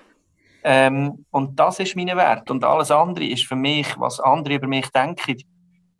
[0.64, 2.50] ähm, Und das ist mein Wert.
[2.50, 5.36] Und alles andere ist für mich, was andere über mich denken.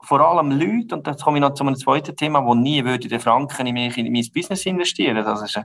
[0.05, 3.09] Vor allem Leute, und jetzt komme ich noch zu einem zweiten Thema, wo nie würde
[3.09, 5.17] der Franken in mich in mein Business investieren.
[5.25, 5.65] Das ist, das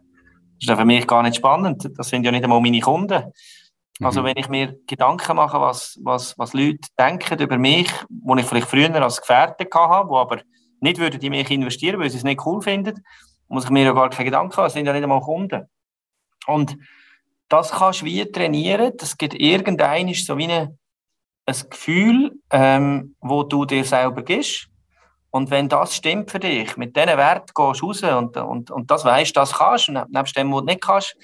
[0.60, 1.89] ist für mich gar nicht spannend.
[1.97, 3.24] Das sind ja nicht einmal meine Kunden.
[3.99, 4.26] Also, mhm.
[4.26, 8.68] wenn ich mir Gedanken mache, was, was, was Leute denken über mich, wo ich vielleicht
[8.68, 10.41] früher als Gefährte hatte, wo aber
[10.82, 13.03] nicht würden in mich investieren, weil sie es nicht cool finden,
[13.48, 15.68] muss ich mir ja gar keine Gedanken machen, es sind ja nicht einmal Kunden.
[16.45, 16.78] Und
[17.50, 20.78] das kannst du wie trainieren, das gibt irgendein so wie eine,
[21.45, 24.70] ein Gefühl, ähm, wo du dir selber gibst.
[25.30, 28.91] Und wenn das stimmt für dich, mit diesen Wert gehst du raus und, und, und
[28.91, 31.16] das weißt, das kannst, und nebst dem, was du nicht kannst,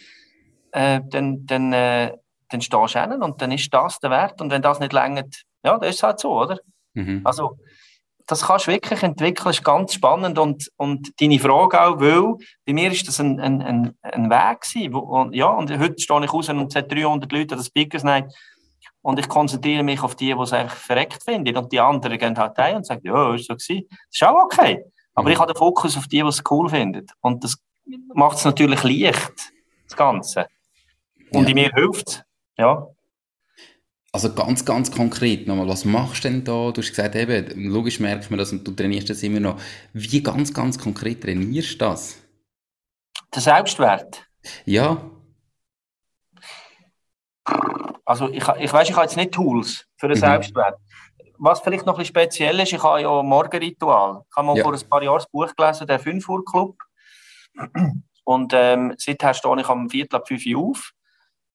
[0.71, 2.17] äh, dann, dann, äh,
[2.49, 4.41] dann stehst du hin und dann ist das der Wert.
[4.41, 6.59] Und wenn das nicht längert, ja, dann ist halt so, oder?
[6.93, 7.21] Mhm.
[7.24, 7.57] Also,
[8.28, 12.74] das kannst du wirklich entwickeln, ist ganz spannend und, und deine Frage auch, weil bei
[12.74, 16.24] mir ist das ein, ein, ein, ein Weg gewesen, wo, und, ja, und heute stehe
[16.24, 18.34] ich raus und es hat 300 Leute an der Speakers Night
[19.01, 22.38] und ich konzentriere mich auf die, die es einfach verreckt finden und die anderen gehen
[22.38, 25.34] halt ein und sagen, ja, ist so gewesen, das ist auch okay, aber mhm.
[25.34, 27.57] ich habe den Fokus auf die, die es cool finden und das
[28.13, 29.51] macht es natürlich leicht,
[29.88, 30.47] das Ganze
[31.32, 31.49] und ja.
[31.49, 32.24] in mir hilft es,
[32.57, 32.88] ja.
[34.16, 36.70] Also ganz, ganz konkret nochmal, was machst du denn da?
[36.72, 39.59] Du hast gesagt, eben, logisch merkt man das und du trainierst das immer noch.
[39.91, 42.22] Wie ganz, ganz konkret trainierst du das?
[43.34, 44.24] Der Selbstwert?
[44.66, 45.09] Ja.
[48.05, 50.22] Also ich, ich weiß, ich habe jetzt nicht Tools für den mhm.
[50.22, 50.78] Selbstwert.
[51.39, 54.24] Was vielleicht noch ein bisschen speziell ist, ich habe ja ein Morgenritual.
[54.30, 54.64] Ich habe mal ja.
[54.64, 56.78] vor ein paar Jahren das Buch gelesen, der 5 Uhr Club.
[58.26, 60.93] Und ähm, seither stehe ich am Viertel ab 5 Uhr auf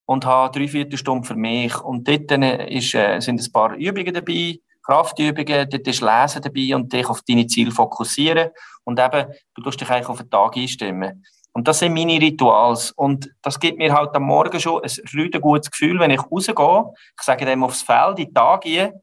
[0.08, 1.78] und habe drei, vier Stunden für mich.
[1.82, 2.32] Und dort
[2.70, 7.20] ist, äh, sind ein paar Übungen dabei, Kraftübungen, dort ist Lesen dabei und dich auf
[7.28, 8.48] deine Ziele fokussieren.
[8.84, 11.22] Und eben, du tust dich eigentlich auf den Tag einstimmen.
[11.52, 12.90] Und das sind meine Rituals.
[12.92, 16.84] Und das gibt mir halt am Morgen schon ein rüde gutes Gefühl, wenn ich rausgehe.
[17.18, 18.98] Ich sage dem aufs Feld, in den Tag gehe,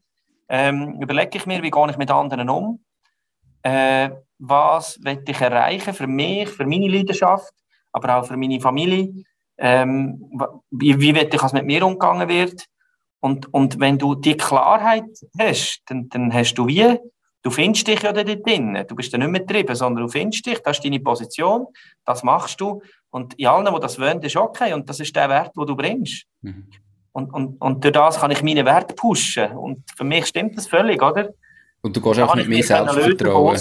[0.49, 2.83] ähm, überlege ich mir, wie gehe ich mit anderen um?
[3.61, 7.53] Äh, was will ich erreichen für mich, für meine Leidenschaft,
[7.91, 9.23] aber auch für meine Familie?
[9.57, 10.29] Ähm,
[10.71, 12.65] wie, wie will ich, dass mit mir umgegangen wird.
[13.19, 15.05] Und, und wenn du die Klarheit
[15.39, 16.99] hast, dann, dann hast du wie,
[17.41, 18.83] du findest dich ja dort drin.
[18.87, 21.67] Du bist ja nicht mehr getrieben, sondern du findest dich, das ist deine Position,
[22.05, 22.81] das machst du.
[23.09, 24.73] Und in allen, die das wollen, ist okay.
[24.73, 26.25] Und das ist der Wert, den du bringst.
[26.41, 26.67] Mhm.
[27.13, 29.51] Und, und, und durch das kann ich meinen Wert pushen.
[29.53, 31.29] Und für mich stimmt das völlig, oder?
[31.81, 33.57] Und du gehst auch mit mehr Selbstvertrauen.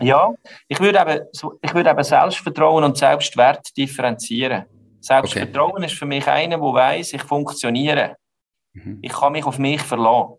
[0.00, 0.32] Ja,
[0.66, 1.26] ich würde eben,
[1.62, 4.64] ich würde eben Selbstvertrauen und Selbstwert differenzieren.
[5.00, 5.86] Selbstvertrauen okay.
[5.86, 8.16] ist für mich einer, der weiß, ich funktioniere.
[8.72, 8.98] Mhm.
[9.02, 10.34] Ich kann mich auf mich verlassen.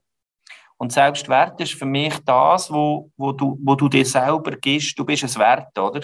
[0.78, 5.06] Und Selbstwert ist für mich das, wo, wo, du, wo du dir selber gibst, du
[5.06, 6.02] bist es wert, oder?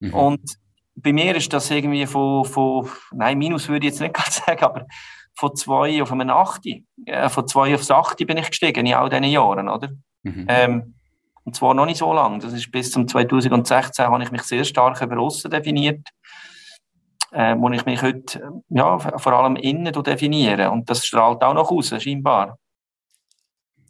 [0.00, 0.14] Mhm.
[0.14, 0.56] Und
[0.94, 4.64] bei mir ist das irgendwie von, von, nein, Minus würde ich jetzt nicht gerade sagen,
[4.64, 4.86] aber
[5.34, 9.08] von zwei auf einen Achte, äh, von zwei aufs Achte bin ich gestiegen in all
[9.08, 9.90] diesen Jahren, oder?
[10.22, 10.46] Mhm.
[10.48, 10.94] Ähm,
[11.44, 12.38] und zwar noch nicht so lange.
[12.38, 16.08] Das ist bis zum 2016 habe ich mich sehr stark über Aussen definiert,
[17.32, 20.70] äh, wo ich mich heute ja, vor allem innen definiere.
[20.70, 22.58] Und das strahlt auch noch aus, scheinbar.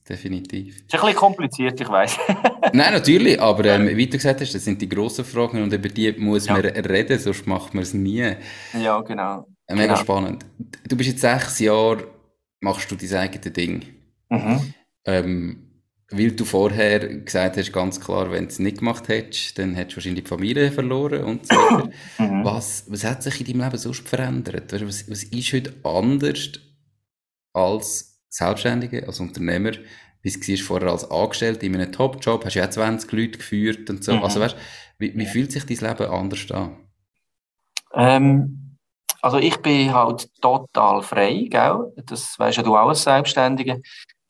[0.08, 0.78] Definitiv.
[0.78, 2.18] Ist ein bisschen kompliziert, ich weiß.
[2.72, 5.88] Nein, natürlich, aber ähm, wie du gesagt hast, das sind die grossen Fragen und über
[5.88, 6.54] die muss ja.
[6.54, 8.32] man reden, sonst macht man es nie.
[8.80, 9.46] Ja, genau.
[9.68, 9.96] Äh, mega genau.
[9.96, 10.44] spannend.
[10.88, 12.08] Du bist jetzt sechs Jahre,
[12.60, 13.84] machst du dein eigenes Ding.
[14.28, 14.74] Mhm.
[15.04, 15.71] Ähm,
[16.12, 19.92] weil du vorher gesagt hast, ganz klar, wenn du es nicht gemacht hättest, dann hättest
[19.92, 21.90] du wahrscheinlich die Familie verloren und so weiter.
[22.18, 22.44] Mhm.
[22.44, 24.72] Was, was hat sich in deinem Leben sonst verändert?
[24.72, 26.60] Was, was ist heute anders
[27.52, 29.72] als Selbstständige, als Unternehmer,
[30.22, 34.04] wie es vorher als Angestellte in einem Top-Job, hast du ja 20 Leute geführt und
[34.04, 34.14] so.
[34.14, 34.22] Mhm.
[34.22, 34.56] Also weißt,
[34.98, 36.76] wie, wie fühlt sich dein Leben anders an?
[37.94, 38.78] Ähm,
[39.20, 41.92] also ich bin halt total frei, gell?
[42.06, 43.80] Das weißt ja du auch als Selbstständige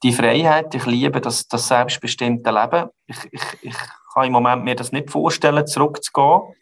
[0.03, 2.89] die Freiheit, ich liebe das, das selbstbestimmte Leben.
[3.07, 3.77] Ich, ich, ich
[4.13, 6.55] kann im Moment mir das nicht vorstellen, zurückzugehen.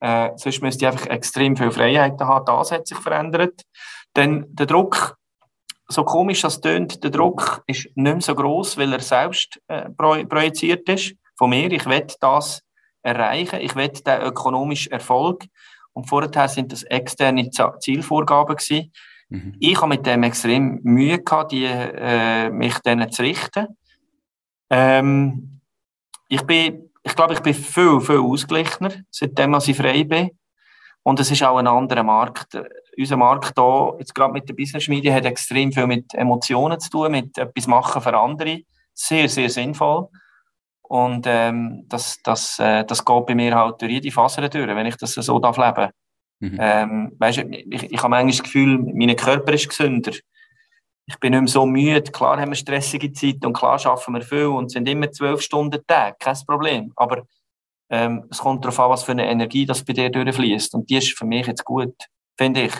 [0.00, 2.44] Äh, sonst müsste ich einfach extrem viel Freiheit haben.
[2.44, 3.62] Das hat sich verändert.
[4.16, 5.16] Denn der Druck,
[5.88, 9.88] so komisch das tönt, der Druck ist nicht mehr so groß, weil er selbst äh,
[9.90, 11.14] projiziert ist.
[11.36, 12.62] Von mir, ich will das
[13.02, 15.44] erreichen, ich will den ökonomischen Erfolg.
[15.94, 17.48] Und vorher sind das externe
[17.80, 18.92] Zielvorgaben gewesen.
[19.28, 19.56] Mhm.
[19.58, 23.68] Ich habe mit dem extrem Mühe gehabt, die, äh, mich denen zu richten.
[24.70, 25.60] Ähm,
[26.28, 30.30] ich bin, ich glaube, ich bin viel, viel ausgeglichener, seitdem ich frei bin.
[31.02, 32.58] Und es ist auch ein anderer Markt.
[32.96, 36.88] Unser Markt hier, jetzt gerade mit der Business Media, hat extrem viel mit Emotionen zu
[36.90, 38.62] tun, mit etwas machen für andere.
[38.94, 40.08] Sehr, sehr sinnvoll.
[40.82, 44.86] Und ähm, das, das, äh, das geht bei mir halt durch jede Faser durch, wenn
[44.86, 45.90] ich das so darf leben
[46.40, 46.58] Mhm.
[46.60, 50.12] Ähm, weißt, ich, ich habe manchmal das Gefühl, mein Körper ist gesünder.
[51.06, 52.10] Ich bin nicht mehr so müde.
[52.10, 55.82] Klar haben wir stressige Zeiten und klar schaffen wir viel und sind immer zwölf Stunden
[55.86, 56.92] Tag, kein Problem.
[56.96, 57.26] Aber
[57.90, 60.74] ähm, es kommt darauf an, was für eine Energie das bei dir durchfließt.
[60.74, 61.94] Und die ist für mich jetzt gut,
[62.38, 62.74] finde ich.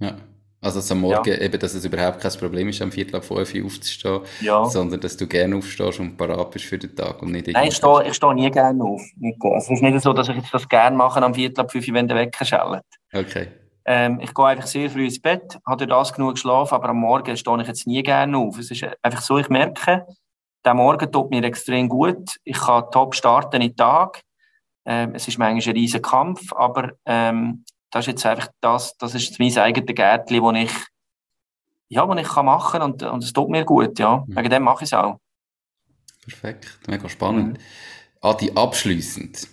[0.00, 0.16] Ja.
[0.62, 1.40] Also dass am Morgen ja.
[1.40, 4.64] eben, dass es überhaupt kein Problem ist, am Viertel ab fünf aufzustehen, ja.
[4.64, 7.74] sondern dass du gerne aufstehst und parat bist für den Tag und nicht Nein, ich
[7.74, 9.02] stehe, ich stehe nie gerne auf.
[9.42, 11.92] Also es ist nicht so, dass ich jetzt das gerne mache am Viertel ab fünf,
[11.92, 12.84] wenn der Wecker schellt.
[13.12, 13.48] Okay.
[13.84, 17.36] Ähm, ich gehe einfach sehr früh ins Bett, habe das genug geschlafen, aber am Morgen
[17.36, 18.56] stehe ich jetzt nie gerne auf.
[18.56, 20.06] Es ist einfach so, ich merke,
[20.64, 22.36] der Morgen tut mir extrem gut.
[22.44, 24.22] Ich kann top starten in den Tag.
[24.84, 29.14] Ähm, es ist manchmal ein riesiger Kampf, aber ähm, das ist jetzt einfach das, das
[29.14, 30.86] ist mein eigenes Gärtchen, das ich,
[31.88, 34.24] ja, wo ich kann machen kann und, und es tut mir gut, ja.
[34.26, 34.36] Mhm.
[34.36, 35.18] Wegen dem mache ich es auch.
[36.22, 37.58] Perfekt, mega spannend.
[37.58, 37.62] Mhm.
[38.22, 39.46] Adi, abschliessend.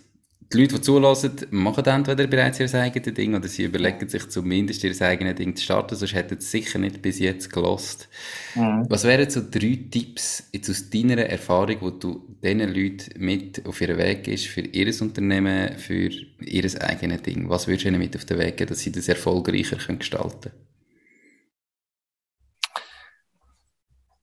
[0.52, 4.84] Die Leute, die zulassen, machen entweder bereits ihr eigenes Ding oder sie überlegen sich zumindest
[4.84, 8.10] ihr eigenes Ding zu starten, sonst hätten sie sicher nicht bis jetzt gelost.
[8.56, 8.88] Mhm.
[8.90, 13.80] Was wären so drei Tipps jetzt aus deiner Erfahrung, wo du diesen Leuten mit auf
[13.80, 17.48] ihren Weg gehst für ihr Unternehmen, für ihr eigenes Ding?
[17.48, 20.52] Was würdest du ihnen mit auf den Weg geben, dass sie das erfolgreicher können gestalten
[20.52, 20.70] können?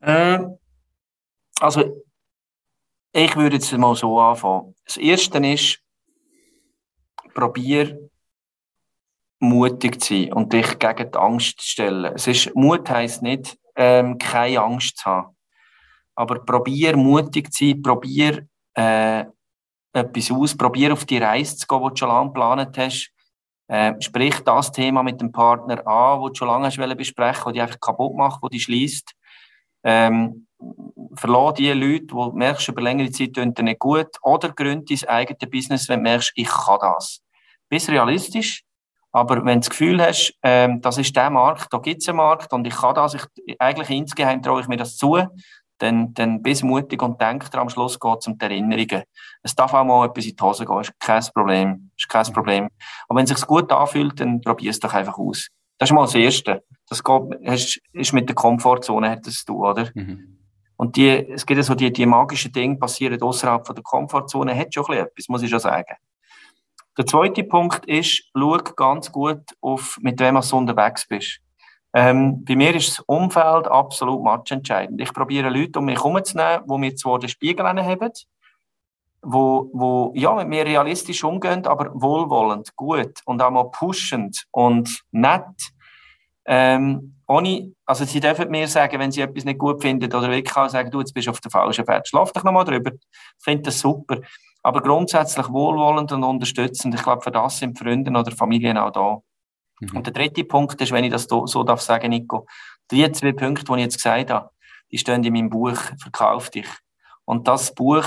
[0.00, 0.44] Äh,
[1.60, 2.04] also,
[3.12, 4.74] ich würde jetzt mal so anfangen.
[4.84, 5.85] Das erste ist,
[7.36, 8.10] probier
[9.38, 12.12] mutig zu sein und dich gegen die Angst zu stellen.
[12.14, 15.36] Es ist, Mut heisst nicht, ähm, keine Angst zu haben.
[16.14, 19.24] Aber probier mutig zu sein, probier äh,
[19.92, 23.12] etwas aus, probier auf die Reise zu gehen, die du schon lange geplant hast.
[23.68, 27.52] Äh, sprich das Thema mit dem Partner an, das du schon lange hast besprechen das
[27.52, 29.12] dich einfach kaputt macht, das dich schließt.
[29.84, 30.46] Ähm,
[31.14, 35.50] verlass die Leute, die merkst, über längere Zeit tun nicht gut, oder gründ dein eigenes
[35.50, 37.25] Business, wenn du merkst, ich kann das
[37.68, 38.62] bist realistisch,
[39.12, 42.18] aber wenn du das Gefühl hast, ähm, das ist der Markt, da gibt es einen
[42.18, 45.18] Markt und ich kann das, ich, eigentlich insgeheim traue ich mir das zu,
[45.78, 49.02] dann, dann bist mutig und denk am Schluss geht es um die Erinnerungen.
[49.42, 51.90] Es darf auch mal etwas in die Hose gehen, ist kein Problem.
[51.96, 52.68] Ist kein Problem.
[53.08, 55.48] Aber wenn es sich gut anfühlt, dann probier es doch einfach aus.
[55.78, 56.64] Das ist mal das Erste.
[56.88, 59.90] Das geht, ist mit der Komfortzone hat das zu tun, oder?
[59.94, 60.38] Mhm.
[60.76, 64.56] Und die, es gibt ja so die, die magischen Dinge passieren außerhalb von der Komfortzone,
[64.56, 65.96] hat schon etwas, muss ich schon sagen.
[66.98, 71.40] Der zweite Punkt ist, schau ganz gut auf, mit wem du unterwegs bist.
[71.92, 75.00] Ähm, bei mir ist das Umfeld absolut matchentscheidend.
[75.00, 78.10] Ich probiere Leute um mich herumzunehmen, die mir zwar den Spiegel haben,
[79.22, 85.02] wo, wo ja, mit mir realistisch umgehen, aber wohlwollend, gut und auch mal pushend und
[85.10, 85.72] nett.
[86.44, 90.56] Ähm, ohne, also sie dürfen mir sagen, wenn sie etwas nicht gut finden oder wirklich
[90.56, 92.92] auch sagen, du, jetzt bist du auf der falschen Fährte, schlaf doch nochmal drüber.
[92.92, 94.20] Ich finde das super.
[94.66, 96.92] Aber grundsätzlich wohlwollend und unterstützend.
[96.92, 99.20] Ich glaube, für das sind Freunde oder Familien auch da.
[99.78, 99.98] Mhm.
[99.98, 102.48] Und der dritte Punkt ist, wenn ich das so darf sagen, Nico,
[102.90, 104.50] die zwei Punkte, die ich jetzt gesagt habe,
[104.90, 106.66] die stehen in meinem Buch «Verkauf dich».
[107.24, 108.04] Und das Buch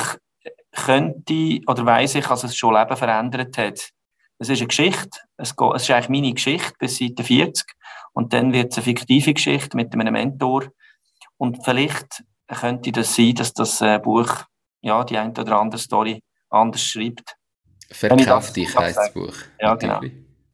[0.74, 3.92] könnte, oder weiß ich, dass es schon Leben verändert hat.
[4.38, 7.68] Es ist eine Geschichte, es, ist eigentlich meine Geschichte bis Seite 40
[8.12, 10.66] und dann wird es eine fiktive Geschichte mit einem Mentor
[11.38, 14.44] und vielleicht könnte das sein, dass das äh, Buch
[14.82, 17.36] ja, die eine oder andere Story anders schreibt.
[17.92, 19.34] Verkauf dich heisst das Buch.
[19.60, 20.02] Ja, genau.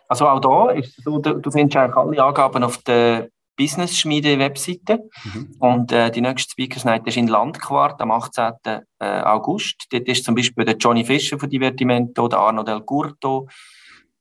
[0.08, 5.10] Also auch da ist es so, du, du findest eigentlich alle Angaben auf der Business-Schmiede-Webseite.
[5.24, 5.56] Mhm.
[5.58, 8.52] Und äh, die nächste Speakers Night ist in Landquart am 18.
[8.64, 9.86] Äh, August.
[9.90, 13.48] Dort ist zum Beispiel der Johnny Fischer von Divertimento, der Arno Del Curto,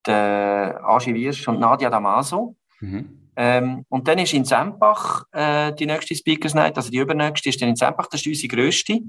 [0.08, 2.56] der Agi Wirsch und Nadia Damaso.
[2.80, 3.30] Mhm.
[3.36, 7.62] Ähm, und dann ist in Sempach äh, die nächste Speakers Night, also die übernächste ist
[7.62, 9.00] dann in Sempach, das ist unsere grösste.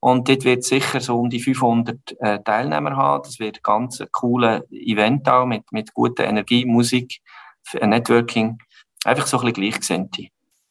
[0.00, 3.22] Und dort wird sicher so um die 500 äh, Teilnehmer haben.
[3.24, 7.20] Das wird ein ganz cooles Event auch mit, mit guter Energie, Musik,
[7.80, 8.58] Networking.
[9.04, 10.28] Einfach so ein bisschen Gleichgesinnte.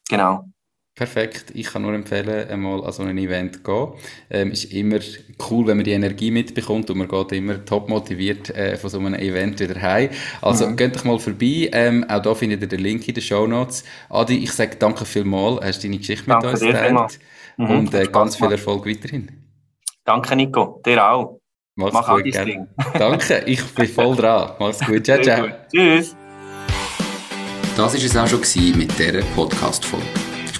[0.08, 0.48] Genau.
[0.96, 1.52] Perfekt.
[1.52, 3.88] Ich kann nur empfehlen, einmal an so ein Event zu gehen.
[4.30, 4.98] Ähm, ist immer
[5.50, 8.98] cool, wenn man die Energie mitbekommt und man geht immer top motiviert äh, von so
[8.98, 10.08] einem Event wieder heim.
[10.40, 10.76] Also mhm.
[10.76, 11.68] geht doch mal vorbei.
[11.72, 13.84] Ähm, auch da findet ihr den Link in den Show Notes.
[14.08, 15.62] Adi, ich sage danke vielmals.
[15.62, 17.18] Hast du deine Geschichte danke mit uns geteilt?
[17.58, 19.30] Mhm, und äh, ganz viel Erfolg weiterhin.
[20.02, 20.80] Danke, Nico.
[20.86, 21.40] Dir auch.
[21.74, 22.68] Mach's Mach gut, gerne.
[22.98, 24.52] Danke, ich bin voll dran.
[24.58, 25.04] Mach's gut.
[25.04, 25.46] Ciao, ciao.
[25.70, 26.16] Tschüss.
[27.76, 30.25] Das war es auch schon mit dieser Podcast-Folge.